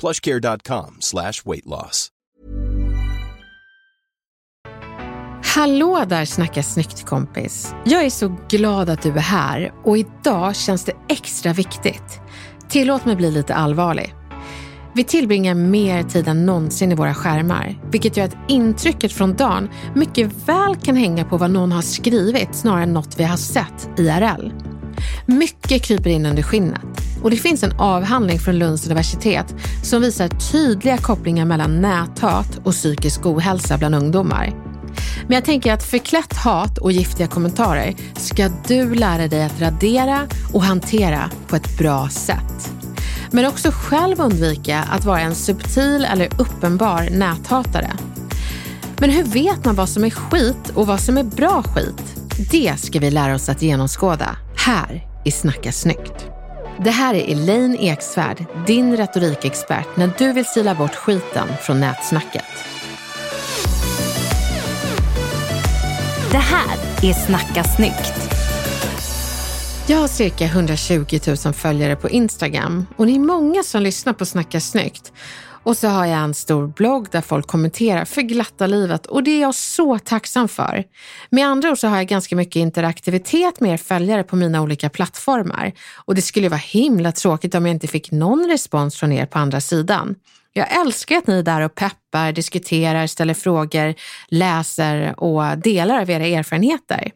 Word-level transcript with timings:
plushcare.com 0.00 0.96
slash 1.00 1.32
weight 1.44 1.66
loss. 1.66 2.08
Hallå 5.54 6.04
där 6.08 6.24
Snacka 6.24 6.62
snyggt 6.62 7.06
kompis. 7.06 7.74
Jag 7.84 8.04
är 8.04 8.10
så 8.10 8.36
glad 8.48 8.90
att 8.90 9.02
du 9.02 9.10
är 9.10 9.18
här 9.18 9.72
och 9.84 9.98
idag 9.98 10.56
känns 10.56 10.84
det 10.84 10.92
extra 11.08 11.52
viktigt. 11.52 12.20
Tillåt 12.68 13.04
mig 13.04 13.16
bli 13.16 13.30
lite 13.30 13.54
allvarlig. 13.54 14.14
Vi 14.94 15.04
tillbringar 15.04 15.54
mer 15.54 16.02
tid 16.02 16.28
än 16.28 16.46
någonsin 16.46 16.92
i 16.92 16.94
våra 16.94 17.14
skärmar, 17.14 17.80
vilket 17.90 18.16
gör 18.16 18.24
att 18.24 18.36
intrycket 18.48 19.12
från 19.12 19.34
dagen 19.34 19.70
mycket 19.94 20.48
väl 20.48 20.76
kan 20.76 20.96
hänga 20.96 21.24
på 21.24 21.36
vad 21.36 21.50
någon 21.50 21.72
har 21.72 21.82
skrivit 21.82 22.54
snarare 22.54 22.82
än 22.82 22.92
något 22.92 23.20
vi 23.20 23.24
har 23.24 23.36
sett 23.36 23.90
IRL. 23.98 24.71
Mycket 25.26 25.82
kryper 25.82 26.10
in 26.10 26.26
under 26.26 26.42
skinnet 26.42 26.80
och 27.22 27.30
det 27.30 27.36
finns 27.36 27.62
en 27.62 27.72
avhandling 27.78 28.38
från 28.38 28.58
Lunds 28.58 28.86
universitet 28.86 29.54
som 29.82 30.02
visar 30.02 30.28
tydliga 30.28 30.98
kopplingar 30.98 31.44
mellan 31.44 31.80
näthat 31.80 32.58
och 32.64 32.72
psykisk 32.72 33.26
ohälsa 33.26 33.78
bland 33.78 33.94
ungdomar. 33.94 34.52
Men 35.26 35.34
jag 35.34 35.44
tänker 35.44 35.72
att 35.72 35.82
förklätt 35.82 36.36
hat 36.36 36.78
och 36.78 36.92
giftiga 36.92 37.26
kommentarer 37.26 37.94
ska 38.16 38.48
du 38.68 38.94
lära 38.94 39.28
dig 39.28 39.44
att 39.44 39.60
radera 39.60 40.28
och 40.52 40.62
hantera 40.62 41.30
på 41.48 41.56
ett 41.56 41.78
bra 41.78 42.08
sätt. 42.08 42.72
Men 43.30 43.46
också 43.46 43.70
själv 43.72 44.20
undvika 44.20 44.78
att 44.78 45.04
vara 45.04 45.20
en 45.20 45.34
subtil 45.34 46.06
eller 46.12 46.28
uppenbar 46.38 47.08
näthatare. 47.10 47.90
Men 48.98 49.10
hur 49.10 49.24
vet 49.24 49.64
man 49.64 49.74
vad 49.74 49.88
som 49.88 50.04
är 50.04 50.10
skit 50.10 50.72
och 50.74 50.86
vad 50.86 51.00
som 51.00 51.18
är 51.18 51.24
bra 51.24 51.62
skit? 51.62 52.02
Det 52.50 52.80
ska 52.80 52.98
vi 52.98 53.10
lära 53.10 53.34
oss 53.34 53.48
att 53.48 53.62
genomskåda 53.62 54.36
här 54.64 55.06
i 55.24 55.30
Snacka 55.30 55.72
snyggt. 55.72 56.26
Det 56.84 56.90
här 56.90 57.14
är 57.14 57.32
Elaine 57.32 57.76
Eksvärd, 57.80 58.44
din 58.66 58.96
retorikexpert 58.96 59.96
när 59.96 60.10
du 60.18 60.32
vill 60.32 60.44
sila 60.44 60.74
bort 60.74 60.94
skiten 60.94 61.48
från 61.60 61.80
nätsnacket. 61.80 62.44
Det 66.30 66.38
här 66.38 66.78
är 67.02 67.12
Snacka 67.12 67.64
snyggt. 67.64 68.14
Jag 69.86 69.98
har 69.98 70.08
cirka 70.08 70.44
120 70.44 71.18
000 71.44 71.54
följare 71.54 71.96
på 71.96 72.10
Instagram 72.10 72.86
och 72.96 73.06
det 73.06 73.12
är 73.12 73.18
många 73.18 73.62
som 73.62 73.82
lyssnar 73.82 74.12
på 74.12 74.26
Snacka 74.26 74.60
snyggt. 74.60 75.12
Och 75.64 75.76
så 75.76 75.88
har 75.88 76.06
jag 76.06 76.18
en 76.18 76.34
stor 76.34 76.66
blogg 76.66 77.08
där 77.10 77.20
folk 77.20 77.46
kommenterar 77.46 78.04
för 78.04 78.22
glatta 78.22 78.66
livet 78.66 79.06
och 79.06 79.22
det 79.22 79.30
är 79.30 79.40
jag 79.40 79.54
så 79.54 79.98
tacksam 79.98 80.48
för. 80.48 80.84
Med 81.30 81.46
andra 81.46 81.70
ord 81.70 81.78
så 81.78 81.88
har 81.88 81.96
jag 81.96 82.06
ganska 82.06 82.36
mycket 82.36 82.56
interaktivitet 82.56 83.60
med 83.60 83.72
er 83.72 83.76
följare 83.76 84.24
på 84.24 84.36
mina 84.36 84.62
olika 84.62 84.90
plattformar 84.90 85.72
och 86.04 86.14
det 86.14 86.22
skulle 86.22 86.48
vara 86.48 86.60
himla 86.60 87.12
tråkigt 87.12 87.54
om 87.54 87.66
jag 87.66 87.74
inte 87.74 87.86
fick 87.86 88.10
någon 88.10 88.48
respons 88.48 88.96
från 88.96 89.12
er 89.12 89.26
på 89.26 89.38
andra 89.38 89.60
sidan. 89.60 90.14
Jag 90.52 90.80
älskar 90.80 91.16
att 91.16 91.26
ni 91.26 91.38
är 91.38 91.42
där 91.42 91.60
och 91.60 91.74
peppar, 91.74 92.32
diskuterar, 92.32 93.06
ställer 93.06 93.34
frågor, 93.34 93.94
läser 94.28 95.20
och 95.20 95.58
delar 95.58 96.00
av 96.00 96.10
era 96.10 96.26
erfarenheter. 96.26 97.10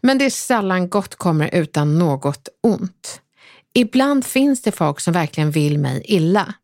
Men 0.00 0.18
det 0.18 0.24
är 0.24 0.30
sällan 0.30 0.88
gott 0.88 1.14
kommer 1.14 1.54
utan 1.54 1.98
något 1.98 2.48
ont. 2.62 3.20
Ibland 3.74 4.26
finns 4.26 4.62
det 4.62 4.72
folk 4.72 5.00
som 5.00 5.12
verkligen 5.12 5.50
vill 5.50 5.78
mig 5.78 6.02
illa. 6.04 6.54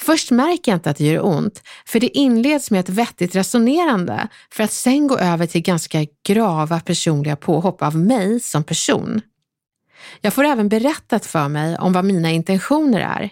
Först 0.00 0.30
märker 0.30 0.72
jag 0.72 0.76
inte 0.76 0.90
att 0.90 0.96
det 0.96 1.04
gör 1.04 1.24
ont, 1.24 1.62
för 1.86 2.00
det 2.00 2.18
inleds 2.18 2.70
med 2.70 2.80
ett 2.80 2.88
vettigt 2.88 3.34
resonerande 3.34 4.28
för 4.50 4.64
att 4.64 4.72
sen 4.72 5.06
gå 5.06 5.18
över 5.18 5.46
till 5.46 5.62
ganska 5.62 6.06
grava 6.26 6.80
personliga 6.80 7.36
påhopp 7.36 7.82
av 7.82 7.96
mig 7.96 8.40
som 8.40 8.64
person. 8.64 9.20
Jag 10.20 10.34
får 10.34 10.44
även 10.44 10.68
berättat 10.68 11.26
för 11.26 11.48
mig 11.48 11.78
om 11.78 11.92
vad 11.92 12.04
mina 12.04 12.30
intentioner 12.30 13.00
är. 13.00 13.30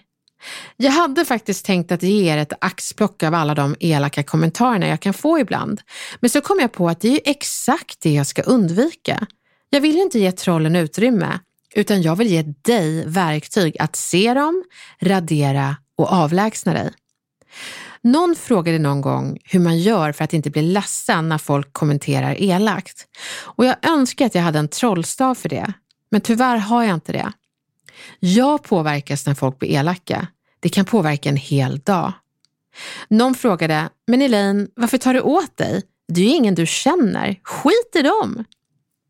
Jag 0.77 0.91
hade 0.91 1.25
faktiskt 1.25 1.67
tänkt 1.67 1.93
att 1.93 2.03
ge 2.03 2.33
er 2.33 2.39
ett 2.39 2.53
axplock 2.61 3.23
av 3.23 3.35
alla 3.35 3.55
de 3.55 3.77
elaka 3.81 4.23
kommentarerna 4.23 4.89
jag 4.89 5.01
kan 5.01 5.15
få 5.15 5.39
ibland, 5.39 5.81
men 6.21 6.31
så 6.31 6.41
kom 6.41 6.59
jag 6.61 6.73
på 6.73 6.89
att 6.89 7.01
det 7.01 7.09
är 7.09 7.21
exakt 7.31 8.01
det 8.01 8.13
jag 8.13 8.27
ska 8.27 8.43
undvika. 8.43 9.27
Jag 9.71 9.81
vill 9.81 9.97
inte 9.97 10.19
ge 10.19 10.33
trollen 10.33 10.77
utrymme, 10.77 11.39
utan 11.75 12.03
jag 12.03 12.17
vill 12.17 12.29
ge 12.29 12.43
dig 12.43 13.07
verktyg 13.07 13.77
att 13.81 13.97
se 13.97 14.35
dem, 14.35 14.65
radera 15.01 15.77
och 15.97 16.13
avlägsna 16.13 16.73
dig. 16.73 16.93
Någon 18.03 18.37
frågade 18.37 18.79
någon 18.79 19.01
gång 19.01 19.39
hur 19.45 19.61
man 19.61 19.79
gör 19.79 20.13
för 20.13 20.25
att 20.25 20.33
inte 20.33 20.51
bli 20.51 20.63
ledsen 20.63 21.29
när 21.29 21.39
folk 21.39 21.73
kommenterar 21.73 22.43
elakt. 22.43 23.07
Och 23.45 23.65
jag 23.65 23.77
önskar 23.87 24.27
att 24.27 24.35
jag 24.35 24.43
hade 24.43 24.59
en 24.59 24.69
trollstav 24.69 25.35
för 25.35 25.49
det, 25.49 25.73
men 26.11 26.21
tyvärr 26.21 26.57
har 26.57 26.83
jag 26.83 26.95
inte 26.95 27.13
det. 27.13 27.33
Jag 28.21 28.63
påverkas 28.63 29.27
när 29.27 29.35
folk 29.35 29.59
blir 29.59 29.71
elaka. 29.71 30.27
Det 30.61 30.69
kan 30.69 30.85
påverka 30.85 31.29
en 31.29 31.37
hel 31.37 31.79
dag. 31.79 32.13
Någon 33.09 33.35
frågade, 33.35 33.89
men 34.07 34.23
Elaine, 34.23 34.69
varför 34.77 34.99
tar 34.99 35.15
du 35.15 35.21
åt 35.21 35.57
dig? 35.57 35.83
Det 36.09 36.21
är 36.21 36.25
ju 36.25 36.35
ingen 36.35 36.55
du 36.55 36.67
känner. 36.67 37.41
Skit 37.43 37.97
i 37.97 38.03
dem! 38.03 38.45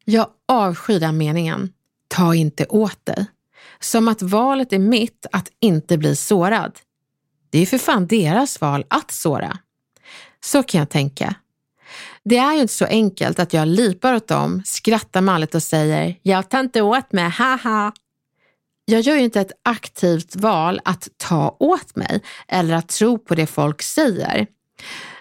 Jag 0.04 0.26
avskyr 0.48 1.00
den 1.00 1.18
meningen. 1.18 1.72
Ta 2.08 2.34
inte 2.34 2.66
åt 2.66 3.06
dig. 3.06 3.26
Som 3.82 4.08
att 4.08 4.22
valet 4.22 4.72
är 4.72 4.78
mitt 4.78 5.26
att 5.32 5.48
inte 5.60 5.98
bli 5.98 6.16
sårad. 6.16 6.78
Det 7.50 7.58
är 7.58 7.60
ju 7.60 7.66
för 7.66 7.78
fan 7.78 8.06
deras 8.06 8.60
val 8.60 8.84
att 8.88 9.10
såra. 9.10 9.58
Så 10.44 10.62
kan 10.62 10.78
jag 10.78 10.90
tänka. 10.90 11.34
Det 12.24 12.36
är 12.36 12.54
ju 12.54 12.60
inte 12.60 12.74
så 12.74 12.84
enkelt 12.84 13.38
att 13.38 13.52
jag 13.52 13.68
lipar 13.68 14.14
åt 14.14 14.28
dem, 14.28 14.62
skrattar 14.64 15.20
malligt 15.20 15.54
och 15.54 15.62
säger 15.62 16.18
“jag 16.22 16.48
tar 16.48 16.60
inte 16.60 16.82
åt 16.82 17.12
mig, 17.12 17.28
haha”. 17.28 17.92
Jag 18.84 19.00
gör 19.00 19.16
ju 19.16 19.22
inte 19.22 19.40
ett 19.40 19.52
aktivt 19.62 20.36
val 20.36 20.80
att 20.84 21.08
ta 21.16 21.56
åt 21.60 21.96
mig 21.96 22.20
eller 22.48 22.74
att 22.74 22.88
tro 22.88 23.18
på 23.18 23.34
det 23.34 23.46
folk 23.46 23.82
säger. 23.82 24.46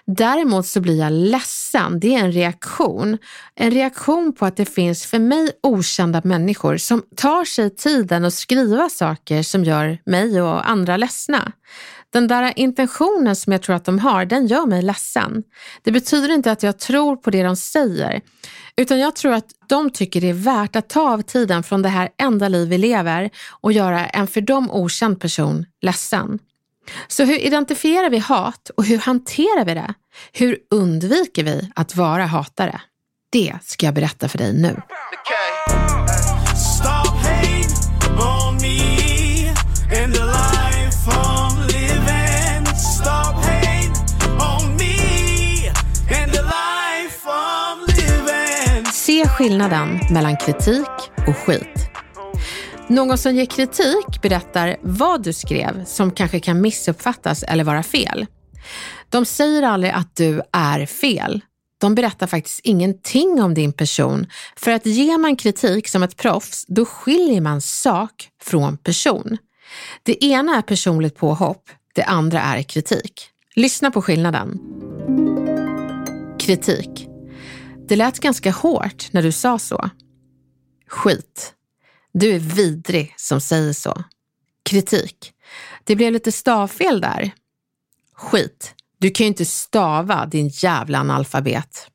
Däremot 0.06 0.66
så 0.66 0.80
blir 0.80 0.98
jag 0.98 1.12
ledsen. 1.12 2.00
Det 2.00 2.14
är 2.14 2.18
en 2.18 2.32
reaktion. 2.32 3.18
En 3.54 3.70
reaktion 3.70 4.32
på 4.32 4.46
att 4.46 4.56
det 4.56 4.64
finns 4.64 5.06
för 5.06 5.18
mig 5.18 5.50
okända 5.62 6.20
människor 6.24 6.76
som 6.76 7.02
tar 7.16 7.44
sig 7.44 7.76
tiden 7.76 8.24
att 8.24 8.34
skriva 8.34 8.88
saker 8.88 9.42
som 9.42 9.64
gör 9.64 9.98
mig 10.04 10.42
och 10.42 10.70
andra 10.70 10.96
ledsna. 10.96 11.52
Den 12.12 12.28
där 12.28 12.52
intentionen 12.56 13.36
som 13.36 13.52
jag 13.52 13.62
tror 13.62 13.76
att 13.76 13.84
de 13.84 13.98
har, 13.98 14.24
den 14.24 14.46
gör 14.46 14.66
mig 14.66 14.82
ledsen. 14.82 15.42
Det 15.82 15.92
betyder 15.92 16.34
inte 16.34 16.52
att 16.52 16.62
jag 16.62 16.78
tror 16.78 17.16
på 17.16 17.30
det 17.30 17.42
de 17.42 17.56
säger, 17.56 18.20
utan 18.76 18.98
jag 18.98 19.16
tror 19.16 19.32
att 19.32 19.46
de 19.68 19.90
tycker 19.90 20.20
det 20.20 20.28
är 20.28 20.34
värt 20.34 20.76
att 20.76 20.88
ta 20.88 21.12
av 21.12 21.22
tiden 21.22 21.62
från 21.62 21.82
det 21.82 21.88
här 21.88 22.08
enda 22.22 22.48
liv 22.48 22.68
vi 22.68 22.78
lever 22.78 23.30
och 23.60 23.72
göra 23.72 24.06
en 24.06 24.26
för 24.26 24.40
dem 24.40 24.70
okänd 24.70 25.20
person 25.20 25.66
ledsen. 25.82 26.38
Så 27.08 27.24
hur 27.24 27.38
identifierar 27.38 28.10
vi 28.10 28.18
hat 28.18 28.70
och 28.76 28.84
hur 28.84 28.98
hanterar 28.98 29.64
vi 29.64 29.74
det? 29.74 29.94
Hur 30.32 30.58
undviker 30.70 31.44
vi 31.44 31.70
att 31.74 31.96
vara 31.96 32.26
hatare? 32.26 32.80
Det 33.30 33.54
ska 33.62 33.86
jag 33.86 33.94
berätta 33.94 34.28
för 34.28 34.38
dig 34.38 34.52
nu. 34.52 34.76
Se 48.92 49.28
skillnaden 49.28 50.00
mellan 50.10 50.36
kritik 50.36 51.10
och 51.26 51.36
skit. 51.36 51.81
Någon 52.92 53.18
som 53.18 53.34
ger 53.34 53.46
kritik 53.46 54.22
berättar 54.22 54.76
vad 54.82 55.22
du 55.22 55.32
skrev 55.32 55.84
som 55.84 56.10
kanske 56.10 56.40
kan 56.40 56.60
missuppfattas 56.60 57.42
eller 57.42 57.64
vara 57.64 57.82
fel. 57.82 58.26
De 59.08 59.24
säger 59.24 59.62
aldrig 59.62 59.92
att 59.92 60.16
du 60.16 60.42
är 60.52 60.86
fel. 60.86 61.40
De 61.78 61.94
berättar 61.94 62.26
faktiskt 62.26 62.60
ingenting 62.64 63.42
om 63.42 63.54
din 63.54 63.72
person. 63.72 64.26
För 64.56 64.70
att 64.70 64.86
ger 64.86 65.18
man 65.18 65.36
kritik 65.36 65.88
som 65.88 66.02
ett 66.02 66.16
proffs, 66.16 66.64
då 66.68 66.84
skiljer 66.84 67.40
man 67.40 67.60
sak 67.60 68.28
från 68.42 68.76
person. 68.76 69.38
Det 70.02 70.24
ena 70.24 70.56
är 70.56 70.62
personligt 70.62 71.16
påhopp, 71.16 71.70
det 71.94 72.02
andra 72.02 72.40
är 72.40 72.62
kritik. 72.62 73.28
Lyssna 73.54 73.90
på 73.90 74.02
skillnaden. 74.02 74.58
Kritik. 76.40 77.08
Det 77.88 77.96
lät 77.96 78.20
ganska 78.20 78.50
hårt 78.50 79.08
när 79.12 79.22
du 79.22 79.32
sa 79.32 79.58
så. 79.58 79.90
Skit. 80.88 81.54
Du 82.12 82.34
är 82.34 82.38
vidrig 82.38 83.14
som 83.16 83.40
säger 83.40 83.72
så. 83.72 84.04
Kritik. 84.62 85.32
Det 85.84 85.96
blev 85.96 86.12
lite 86.12 86.32
stavfel 86.32 87.00
där. 87.00 87.30
Skit. 88.14 88.74
Du 88.98 89.10
kan 89.10 89.24
ju 89.24 89.28
inte 89.28 89.44
stava 89.44 90.26
din 90.26 90.48
jävla 90.48 90.98
analfabet. 90.98 91.88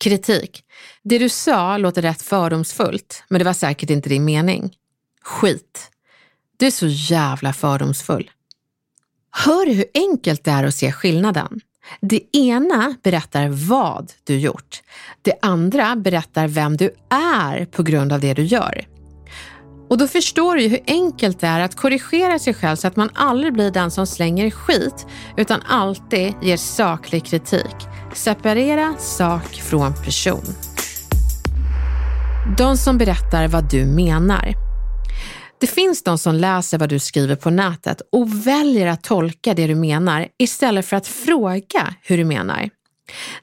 Kritik. 0.00 0.64
Det 1.02 1.18
du 1.18 1.28
sa 1.28 1.78
låter 1.78 2.02
rätt 2.02 2.22
fördomsfullt, 2.22 3.24
men 3.28 3.38
det 3.38 3.44
var 3.44 3.52
säkert 3.52 3.90
inte 3.90 4.08
din 4.08 4.24
mening. 4.24 4.76
Skit. 5.22 5.90
Du 6.56 6.66
är 6.66 6.70
så 6.70 6.86
jävla 6.86 7.52
fördomsfull. 7.52 8.30
Hör 9.30 9.66
hur 9.74 9.84
enkelt 9.94 10.44
det 10.44 10.50
är 10.50 10.64
att 10.64 10.74
se 10.74 10.92
skillnaden? 10.92 11.60
Det 12.00 12.36
ena 12.36 12.96
berättar 13.02 13.48
vad 13.48 14.12
du 14.24 14.38
gjort. 14.38 14.82
Det 15.22 15.34
andra 15.42 15.96
berättar 15.96 16.48
vem 16.48 16.76
du 16.76 16.90
är 17.08 17.64
på 17.64 17.82
grund 17.82 18.12
av 18.12 18.20
det 18.20 18.34
du 18.34 18.42
gör. 18.42 18.86
Och 19.92 19.98
då 19.98 20.08
förstår 20.08 20.54
du 20.54 20.62
ju 20.62 20.68
hur 20.68 20.80
enkelt 20.86 21.40
det 21.40 21.46
är 21.46 21.60
att 21.60 21.76
korrigera 21.76 22.38
sig 22.38 22.54
själv 22.54 22.76
så 22.76 22.88
att 22.88 22.96
man 22.96 23.10
aldrig 23.14 23.52
blir 23.52 23.70
den 23.70 23.90
som 23.90 24.06
slänger 24.06 24.50
skit, 24.50 25.06
utan 25.36 25.62
alltid 25.68 26.34
ger 26.42 26.56
saklig 26.56 27.24
kritik. 27.24 27.76
Separera 28.14 28.94
sak 28.98 29.54
från 29.54 29.94
person. 29.94 30.44
De 32.58 32.76
som 32.76 32.98
berättar 32.98 33.48
vad 33.48 33.70
du 33.70 33.86
menar. 33.86 34.54
Det 35.60 35.66
finns 35.66 36.02
de 36.02 36.18
som 36.18 36.34
läser 36.34 36.78
vad 36.78 36.88
du 36.88 36.98
skriver 36.98 37.36
på 37.36 37.50
nätet 37.50 38.02
och 38.12 38.46
väljer 38.46 38.86
att 38.86 39.04
tolka 39.04 39.54
det 39.54 39.66
du 39.66 39.74
menar 39.74 40.28
istället 40.38 40.86
för 40.86 40.96
att 40.96 41.06
fråga 41.06 41.94
hur 42.02 42.16
du 42.16 42.24
menar. 42.24 42.70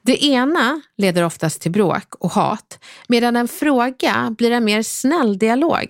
Det 0.02 0.24
ena 0.24 0.80
leder 0.96 1.22
oftast 1.22 1.60
till 1.60 1.72
bråk 1.72 2.14
och 2.20 2.30
hat, 2.30 2.78
medan 3.08 3.36
en 3.36 3.48
fråga 3.48 4.34
blir 4.38 4.50
en 4.50 4.64
mer 4.64 4.82
snäll 4.82 5.38
dialog. 5.38 5.88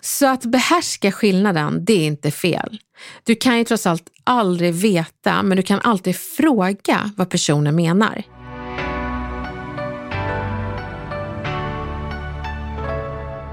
Så 0.00 0.26
att 0.26 0.44
behärska 0.44 1.12
skillnaden, 1.12 1.84
det 1.84 1.92
är 1.92 2.06
inte 2.06 2.30
fel. 2.30 2.78
Du 3.22 3.34
kan 3.34 3.58
ju 3.58 3.64
trots 3.64 3.86
allt 3.86 4.10
aldrig 4.24 4.74
veta, 4.74 5.42
men 5.42 5.56
du 5.56 5.62
kan 5.62 5.80
alltid 5.80 6.16
fråga 6.16 7.10
vad 7.16 7.30
personen 7.30 7.76
menar. 7.76 8.22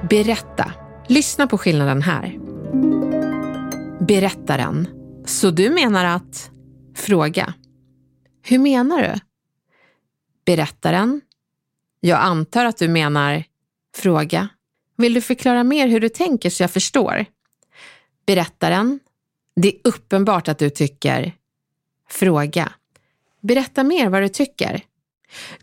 Berätta. 0.10 0.74
Lyssna 1.07 1.48
på 1.48 1.57
skillnaden 1.57 2.01
här. 2.01 2.39
Berättaren. 4.00 4.88
Så 5.25 5.51
du 5.51 5.69
menar 5.69 6.06
att... 6.06 6.51
Fråga. 6.95 7.54
Hur 8.44 8.60
menar 8.60 9.01
du? 9.01 9.19
Berättaren. 10.45 11.22
Jag 12.00 12.19
antar 12.19 12.65
att 12.65 12.77
du 12.77 12.88
menar... 12.88 13.44
Fråga. 13.95 14.50
Vill 15.00 15.13
du 15.13 15.22
förklara 15.22 15.63
mer 15.63 15.88
hur 15.88 16.00
du 16.00 16.10
tänker 16.10 16.50
så 16.50 16.63
jag 16.63 16.72
förstår? 16.72 17.25
Berättaren. 18.25 19.00
Det 19.56 19.68
är 19.68 19.75
uppenbart 19.84 20.48
att 20.48 20.60
du 20.60 20.69
tycker... 20.69 21.34
Fråga. 22.10 22.74
Berätta 23.42 23.84
mer 23.84 24.10
vad 24.10 24.22
du 24.22 24.30
tycker. 24.30 24.81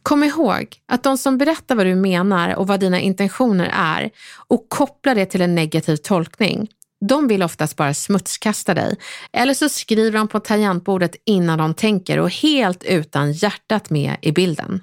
Kom 0.02 0.24
ihåg 0.24 0.76
att 0.86 1.02
de 1.02 1.18
som 1.18 1.38
berättar 1.38 1.74
vad 1.74 1.86
du 1.86 1.94
menar 1.94 2.54
och 2.54 2.66
vad 2.66 2.80
dina 2.80 3.00
intentioner 3.00 3.70
är 3.72 4.10
och 4.46 4.68
kopplar 4.68 5.14
det 5.14 5.26
till 5.26 5.40
en 5.40 5.54
negativ 5.54 5.96
tolkning, 5.96 6.68
de 7.00 7.28
vill 7.28 7.42
oftast 7.42 7.76
bara 7.76 7.94
smutskasta 7.94 8.74
dig. 8.74 8.96
Eller 9.32 9.54
så 9.54 9.68
skriver 9.68 10.18
de 10.18 10.28
på 10.28 10.40
tangentbordet 10.40 11.16
innan 11.24 11.58
de 11.58 11.74
tänker 11.74 12.18
och 12.18 12.30
helt 12.30 12.84
utan 12.84 13.32
hjärtat 13.32 13.90
med 13.90 14.16
i 14.22 14.32
bilden. 14.32 14.80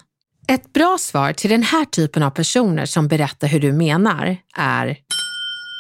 Ett 0.47 0.73
bra 0.73 0.97
svar 0.99 1.33
till 1.33 1.49
den 1.49 1.63
här 1.63 1.85
typen 1.85 2.23
av 2.23 2.29
personer 2.29 2.85
som 2.85 3.07
berättar 3.07 3.47
hur 3.47 3.59
du 3.59 3.71
menar 3.71 4.37
är 4.57 4.97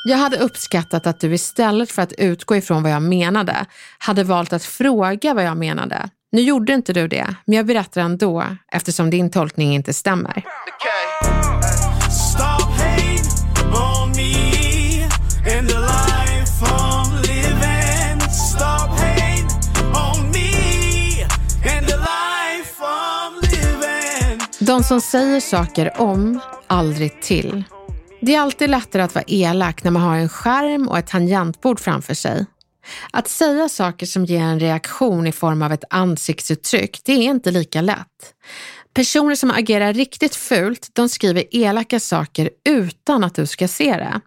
jag 0.09 0.17
hade 0.17 0.37
uppskattat 0.37 1.07
att 1.07 1.19
du 1.19 1.33
istället 1.33 1.91
för 1.91 2.01
att 2.01 2.13
utgå 2.13 2.55
ifrån 2.55 2.83
vad 2.83 2.91
jag 2.91 3.01
menade 3.01 3.65
hade 3.97 4.23
valt 4.23 4.53
att 4.53 4.63
fråga 4.63 5.33
vad 5.33 5.43
jag 5.43 5.57
menade. 5.57 6.09
Nu 6.31 6.41
gjorde 6.41 6.73
inte 6.73 6.93
du 6.93 7.07
det, 7.07 7.35
men 7.45 7.57
jag 7.57 7.65
berättar 7.65 8.01
ändå 8.01 8.43
eftersom 8.71 9.09
din 9.09 9.31
tolkning 9.31 9.75
inte 9.75 9.93
stämmer. 9.93 10.37
Okay. 10.37 11.23
Den 24.83 24.87
som 24.87 25.01
säger 25.01 25.39
saker 25.39 26.01
om, 26.01 26.39
aldrig 26.67 27.21
till. 27.21 27.63
Det 28.21 28.35
är 28.35 28.39
alltid 28.39 28.69
lättare 28.69 29.01
att 29.01 29.15
vara 29.15 29.25
elak 29.27 29.83
när 29.83 29.91
man 29.91 30.01
har 30.01 30.17
en 30.17 30.29
skärm 30.29 30.87
och 30.87 30.97
ett 30.97 31.07
tangentbord 31.07 31.79
framför 31.79 32.13
sig. 32.13 32.45
Att 33.11 33.27
säga 33.27 33.69
saker 33.69 34.05
som 34.05 34.25
ger 34.25 34.41
en 34.41 34.59
reaktion 34.59 35.27
i 35.27 35.31
form 35.31 35.61
av 35.61 35.71
ett 35.71 35.83
ansiktsuttryck, 35.89 37.01
det 37.05 37.11
är 37.11 37.21
inte 37.21 37.51
lika 37.51 37.81
lätt. 37.81 38.33
Personer 38.93 39.35
som 39.35 39.51
agerar 39.51 39.93
riktigt 39.93 40.35
fult, 40.35 40.89
de 40.93 41.09
skriver 41.09 41.43
elaka 41.51 41.99
saker 41.99 42.49
utan 42.69 43.23
att 43.23 43.35
du 43.35 43.47
ska 43.47 43.67
se 43.67 43.91
det. 43.91 44.21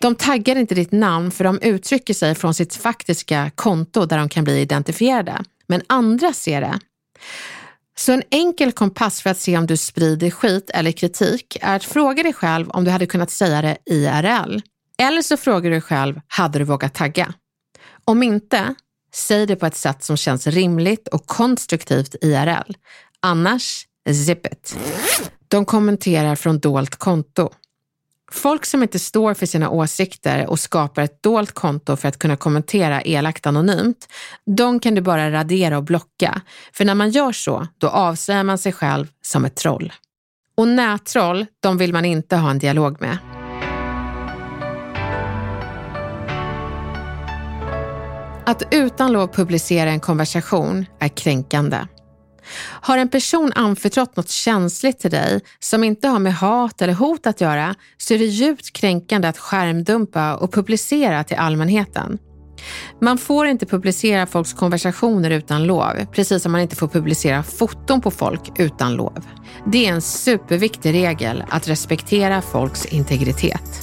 De 0.00 0.14
taggar 0.14 0.56
inte 0.56 0.74
ditt 0.74 0.92
namn 0.92 1.30
för 1.30 1.44
de 1.44 1.58
uttrycker 1.62 2.14
sig 2.14 2.34
från 2.34 2.54
sitt 2.54 2.74
faktiska 2.74 3.50
konto 3.54 4.06
där 4.06 4.18
de 4.18 4.28
kan 4.28 4.44
bli 4.44 4.60
identifierade. 4.60 5.44
Men 5.66 5.82
andra 5.88 6.32
ser 6.32 6.60
det. 6.60 6.80
Så 8.00 8.12
en 8.12 8.22
enkel 8.30 8.72
kompass 8.72 9.22
för 9.22 9.30
att 9.30 9.38
se 9.38 9.58
om 9.58 9.66
du 9.66 9.76
sprider 9.76 10.30
skit 10.30 10.70
eller 10.74 10.92
kritik 10.92 11.56
är 11.60 11.76
att 11.76 11.84
fråga 11.84 12.22
dig 12.22 12.32
själv 12.32 12.70
om 12.70 12.84
du 12.84 12.90
hade 12.90 13.06
kunnat 13.06 13.30
säga 13.30 13.62
det 13.62 13.76
IRL. 13.86 14.60
Eller 14.98 15.22
så 15.22 15.36
frågar 15.36 15.62
du 15.62 15.70
dig 15.70 15.80
själv, 15.80 16.20
hade 16.28 16.58
du 16.58 16.64
vågat 16.64 16.94
tagga? 16.94 17.34
Om 18.04 18.22
inte, 18.22 18.74
säg 19.14 19.46
det 19.46 19.56
på 19.56 19.66
ett 19.66 19.76
sätt 19.76 20.04
som 20.04 20.16
känns 20.16 20.46
rimligt 20.46 21.08
och 21.08 21.26
konstruktivt 21.26 22.14
IRL. 22.20 22.72
Annars, 23.20 23.86
zip 24.26 24.46
it. 24.46 24.76
De 25.48 25.64
kommenterar 25.64 26.36
från 26.36 26.58
dolt 26.58 26.96
konto. 26.96 27.50
Folk 28.32 28.66
som 28.66 28.82
inte 28.82 28.98
står 28.98 29.34
för 29.34 29.46
sina 29.46 29.70
åsikter 29.70 30.46
och 30.46 30.60
skapar 30.60 31.02
ett 31.02 31.22
dolt 31.22 31.52
konto 31.52 31.96
för 31.96 32.08
att 32.08 32.18
kunna 32.18 32.36
kommentera 32.36 33.02
elakt 33.02 33.46
anonymt, 33.46 34.08
de 34.56 34.80
kan 34.80 34.94
du 34.94 35.00
bara 35.00 35.32
radera 35.32 35.76
och 35.76 35.84
blocka. 35.84 36.40
För 36.72 36.84
när 36.84 36.94
man 36.94 37.10
gör 37.10 37.32
så, 37.32 37.66
då 37.78 37.88
avslöjar 37.88 38.44
man 38.44 38.58
sig 38.58 38.72
själv 38.72 39.06
som 39.22 39.44
ett 39.44 39.56
troll. 39.56 39.92
Och 40.56 40.68
nättroll, 40.68 41.46
de 41.60 41.78
vill 41.78 41.92
man 41.92 42.04
inte 42.04 42.36
ha 42.36 42.50
en 42.50 42.58
dialog 42.58 43.00
med. 43.00 43.18
Att 48.46 48.62
utan 48.70 49.12
lov 49.12 49.26
publicera 49.26 49.90
en 49.90 50.00
konversation 50.00 50.86
är 50.98 51.08
kränkande. 51.08 51.78
Har 52.58 52.98
en 52.98 53.08
person 53.08 53.52
anförtrott 53.54 54.16
något 54.16 54.30
känsligt 54.30 54.98
till 54.98 55.10
dig 55.10 55.40
som 55.58 55.84
inte 55.84 56.08
har 56.08 56.18
med 56.18 56.34
hat 56.34 56.82
eller 56.82 56.94
hot 56.94 57.26
att 57.26 57.40
göra 57.40 57.74
så 57.96 58.14
är 58.14 58.18
det 58.18 58.24
djupt 58.24 58.72
kränkande 58.72 59.28
att 59.28 59.38
skärmdumpa 59.38 60.36
och 60.36 60.52
publicera 60.52 61.24
till 61.24 61.36
allmänheten. 61.36 62.18
Man 63.00 63.18
får 63.18 63.46
inte 63.46 63.66
publicera 63.66 64.26
folks 64.26 64.52
konversationer 64.52 65.30
utan 65.30 65.64
lov, 65.64 65.92
precis 66.12 66.42
som 66.42 66.52
man 66.52 66.60
inte 66.60 66.76
får 66.76 66.88
publicera 66.88 67.42
foton 67.42 68.00
på 68.00 68.10
folk 68.10 68.58
utan 68.58 68.94
lov. 68.94 69.26
Det 69.72 69.86
är 69.86 69.92
en 69.92 70.02
superviktig 70.02 70.94
regel 70.94 71.44
att 71.50 71.68
respektera 71.68 72.42
folks 72.42 72.86
integritet. 72.86 73.82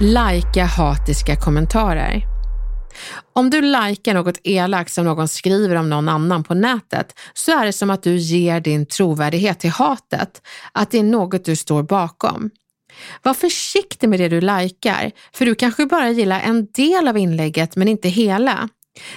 Lajka 0.00 0.64
hatiska 0.64 1.36
kommentarer. 1.36 2.33
Om 3.32 3.50
du 3.50 3.60
likar 3.60 4.14
något 4.14 4.38
elakt 4.44 4.92
som 4.92 5.04
någon 5.04 5.28
skriver 5.28 5.76
om 5.76 5.90
någon 5.90 6.08
annan 6.08 6.44
på 6.44 6.54
nätet 6.54 7.18
så 7.34 7.58
är 7.58 7.66
det 7.66 7.72
som 7.72 7.90
att 7.90 8.02
du 8.02 8.16
ger 8.16 8.60
din 8.60 8.86
trovärdighet 8.86 9.60
till 9.60 9.70
hatet, 9.70 10.42
att 10.72 10.90
det 10.90 10.98
är 10.98 11.02
något 11.02 11.44
du 11.44 11.56
står 11.56 11.82
bakom. 11.82 12.50
Var 13.22 13.34
försiktig 13.34 14.08
med 14.08 14.20
det 14.20 14.28
du 14.28 14.40
likar, 14.40 15.10
för 15.32 15.46
du 15.46 15.54
kanske 15.54 15.86
bara 15.86 16.10
gillar 16.10 16.40
en 16.40 16.66
del 16.66 17.08
av 17.08 17.18
inlägget 17.18 17.76
men 17.76 17.88
inte 17.88 18.08
hela. 18.08 18.68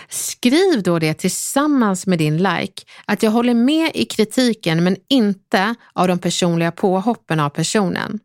Skriv 0.09 0.83
då 0.83 0.99
det 0.99 1.13
tillsammans 1.13 2.07
med 2.07 2.19
din 2.19 2.37
like, 2.37 2.83
att 3.05 3.23
jag 3.23 3.31
håller 3.31 3.53
med 3.53 3.91
i 3.93 4.05
kritiken 4.05 4.83
men 4.83 4.97
inte 5.09 5.75
av 5.93 6.07
de 6.07 6.19
personliga 6.19 6.71
påhoppen 6.71 7.39
av 7.39 7.49
personen. 7.49 8.19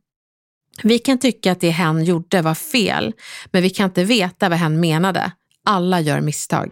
Vi 0.82 0.98
kan 0.98 1.18
tycka 1.18 1.52
att 1.52 1.60
det 1.60 1.70
hen 1.70 2.04
gjorde 2.04 2.42
var 2.42 2.54
fel, 2.54 3.12
men 3.50 3.62
vi 3.62 3.70
kan 3.70 3.84
inte 3.84 4.04
veta 4.04 4.48
vad 4.48 4.58
hen 4.58 4.80
menade. 4.80 5.32
Alla 5.64 6.00
gör 6.00 6.20
misstag. 6.20 6.70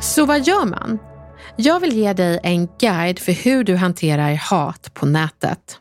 Så 0.00 0.26
vad 0.26 0.46
gör 0.46 0.66
man? 0.66 0.98
Jag 1.56 1.80
vill 1.80 1.92
ge 1.92 2.12
dig 2.12 2.40
en 2.42 2.66
guide 2.66 3.18
för 3.18 3.32
hur 3.32 3.64
du 3.64 3.76
hanterar 3.76 4.34
hat 4.34 4.94
på 4.94 5.06
nätet. 5.06 5.78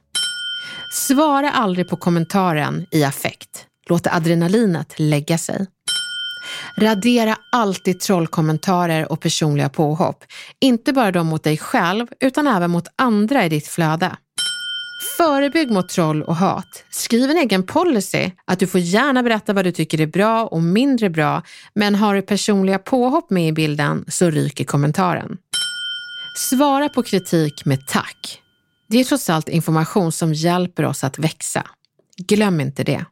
Svara 0.94 1.52
aldrig 1.52 1.90
på 1.90 1.98
kommentaren 1.98 2.86
i 2.92 3.04
affekt. 3.04 3.66
Låt 3.90 4.08
adrenalinet 4.08 5.00
lägga 5.00 5.38
sig. 5.38 5.68
Radera 6.80 7.38
alltid 7.52 8.00
trollkommentarer 8.00 9.12
och 9.12 9.20
personliga 9.22 9.70
påhopp. 9.70 10.24
Inte 10.60 10.94
bara 10.94 11.12
de 11.12 11.28
mot 11.28 11.44
dig 11.44 11.58
själv, 11.58 12.08
utan 12.20 12.48
även 12.48 12.72
mot 12.72 12.88
andra 12.96 13.46
i 13.46 13.50
ditt 13.50 13.68
flöde. 13.68 14.18
Förebygg 15.18 15.72
mot 15.72 15.90
troll 15.90 16.24
och 16.24 16.36
hat. 16.36 16.84
Skriv 16.90 17.30
en 17.30 17.38
egen 17.38 17.64
policy 17.64 18.32
att 18.46 18.60
du 18.60 18.68
får 18.68 18.80
gärna 18.80 19.24
berätta 19.24 19.54
vad 19.54 19.66
du 19.66 19.72
tycker 19.72 20.02
är 20.02 20.08
bra 20.08 20.46
och 20.46 20.64
mindre 20.64 21.10
bra, 21.10 21.42
men 21.76 21.96
har 21.96 22.16
du 22.16 22.22
personliga 22.22 22.80
påhopp 22.80 23.30
med 23.30 23.48
i 23.48 23.52
bilden 23.52 24.06
så 24.08 24.30
ryker 24.30 24.64
kommentaren. 24.64 25.38
Svara 26.50 26.90
på 26.90 27.04
kritik 27.04 27.66
med 27.66 27.88
tack. 27.88 28.42
Det 28.90 29.00
är 29.00 29.04
trots 29.04 29.30
allt 29.30 29.50
information 29.50 30.12
som 30.12 30.34
hjälper 30.34 30.86
oss 30.86 31.04
att 31.04 31.20
växa. 31.20 31.68
Glöm 32.18 32.62
inte 32.62 32.84
det. 32.84 33.06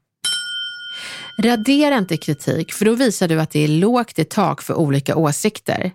Radera 1.38 1.98
inte 1.98 2.18
kritik 2.18 2.74
för 2.74 2.86
då 2.86 2.96
visar 2.96 3.28
du 3.28 3.42
att 3.42 3.52
det 3.52 3.64
är 3.64 3.68
lågt 3.68 4.20
i 4.20 4.24
tak 4.24 4.62
för 4.62 4.74
olika 4.74 5.16
åsikter. 5.16 5.92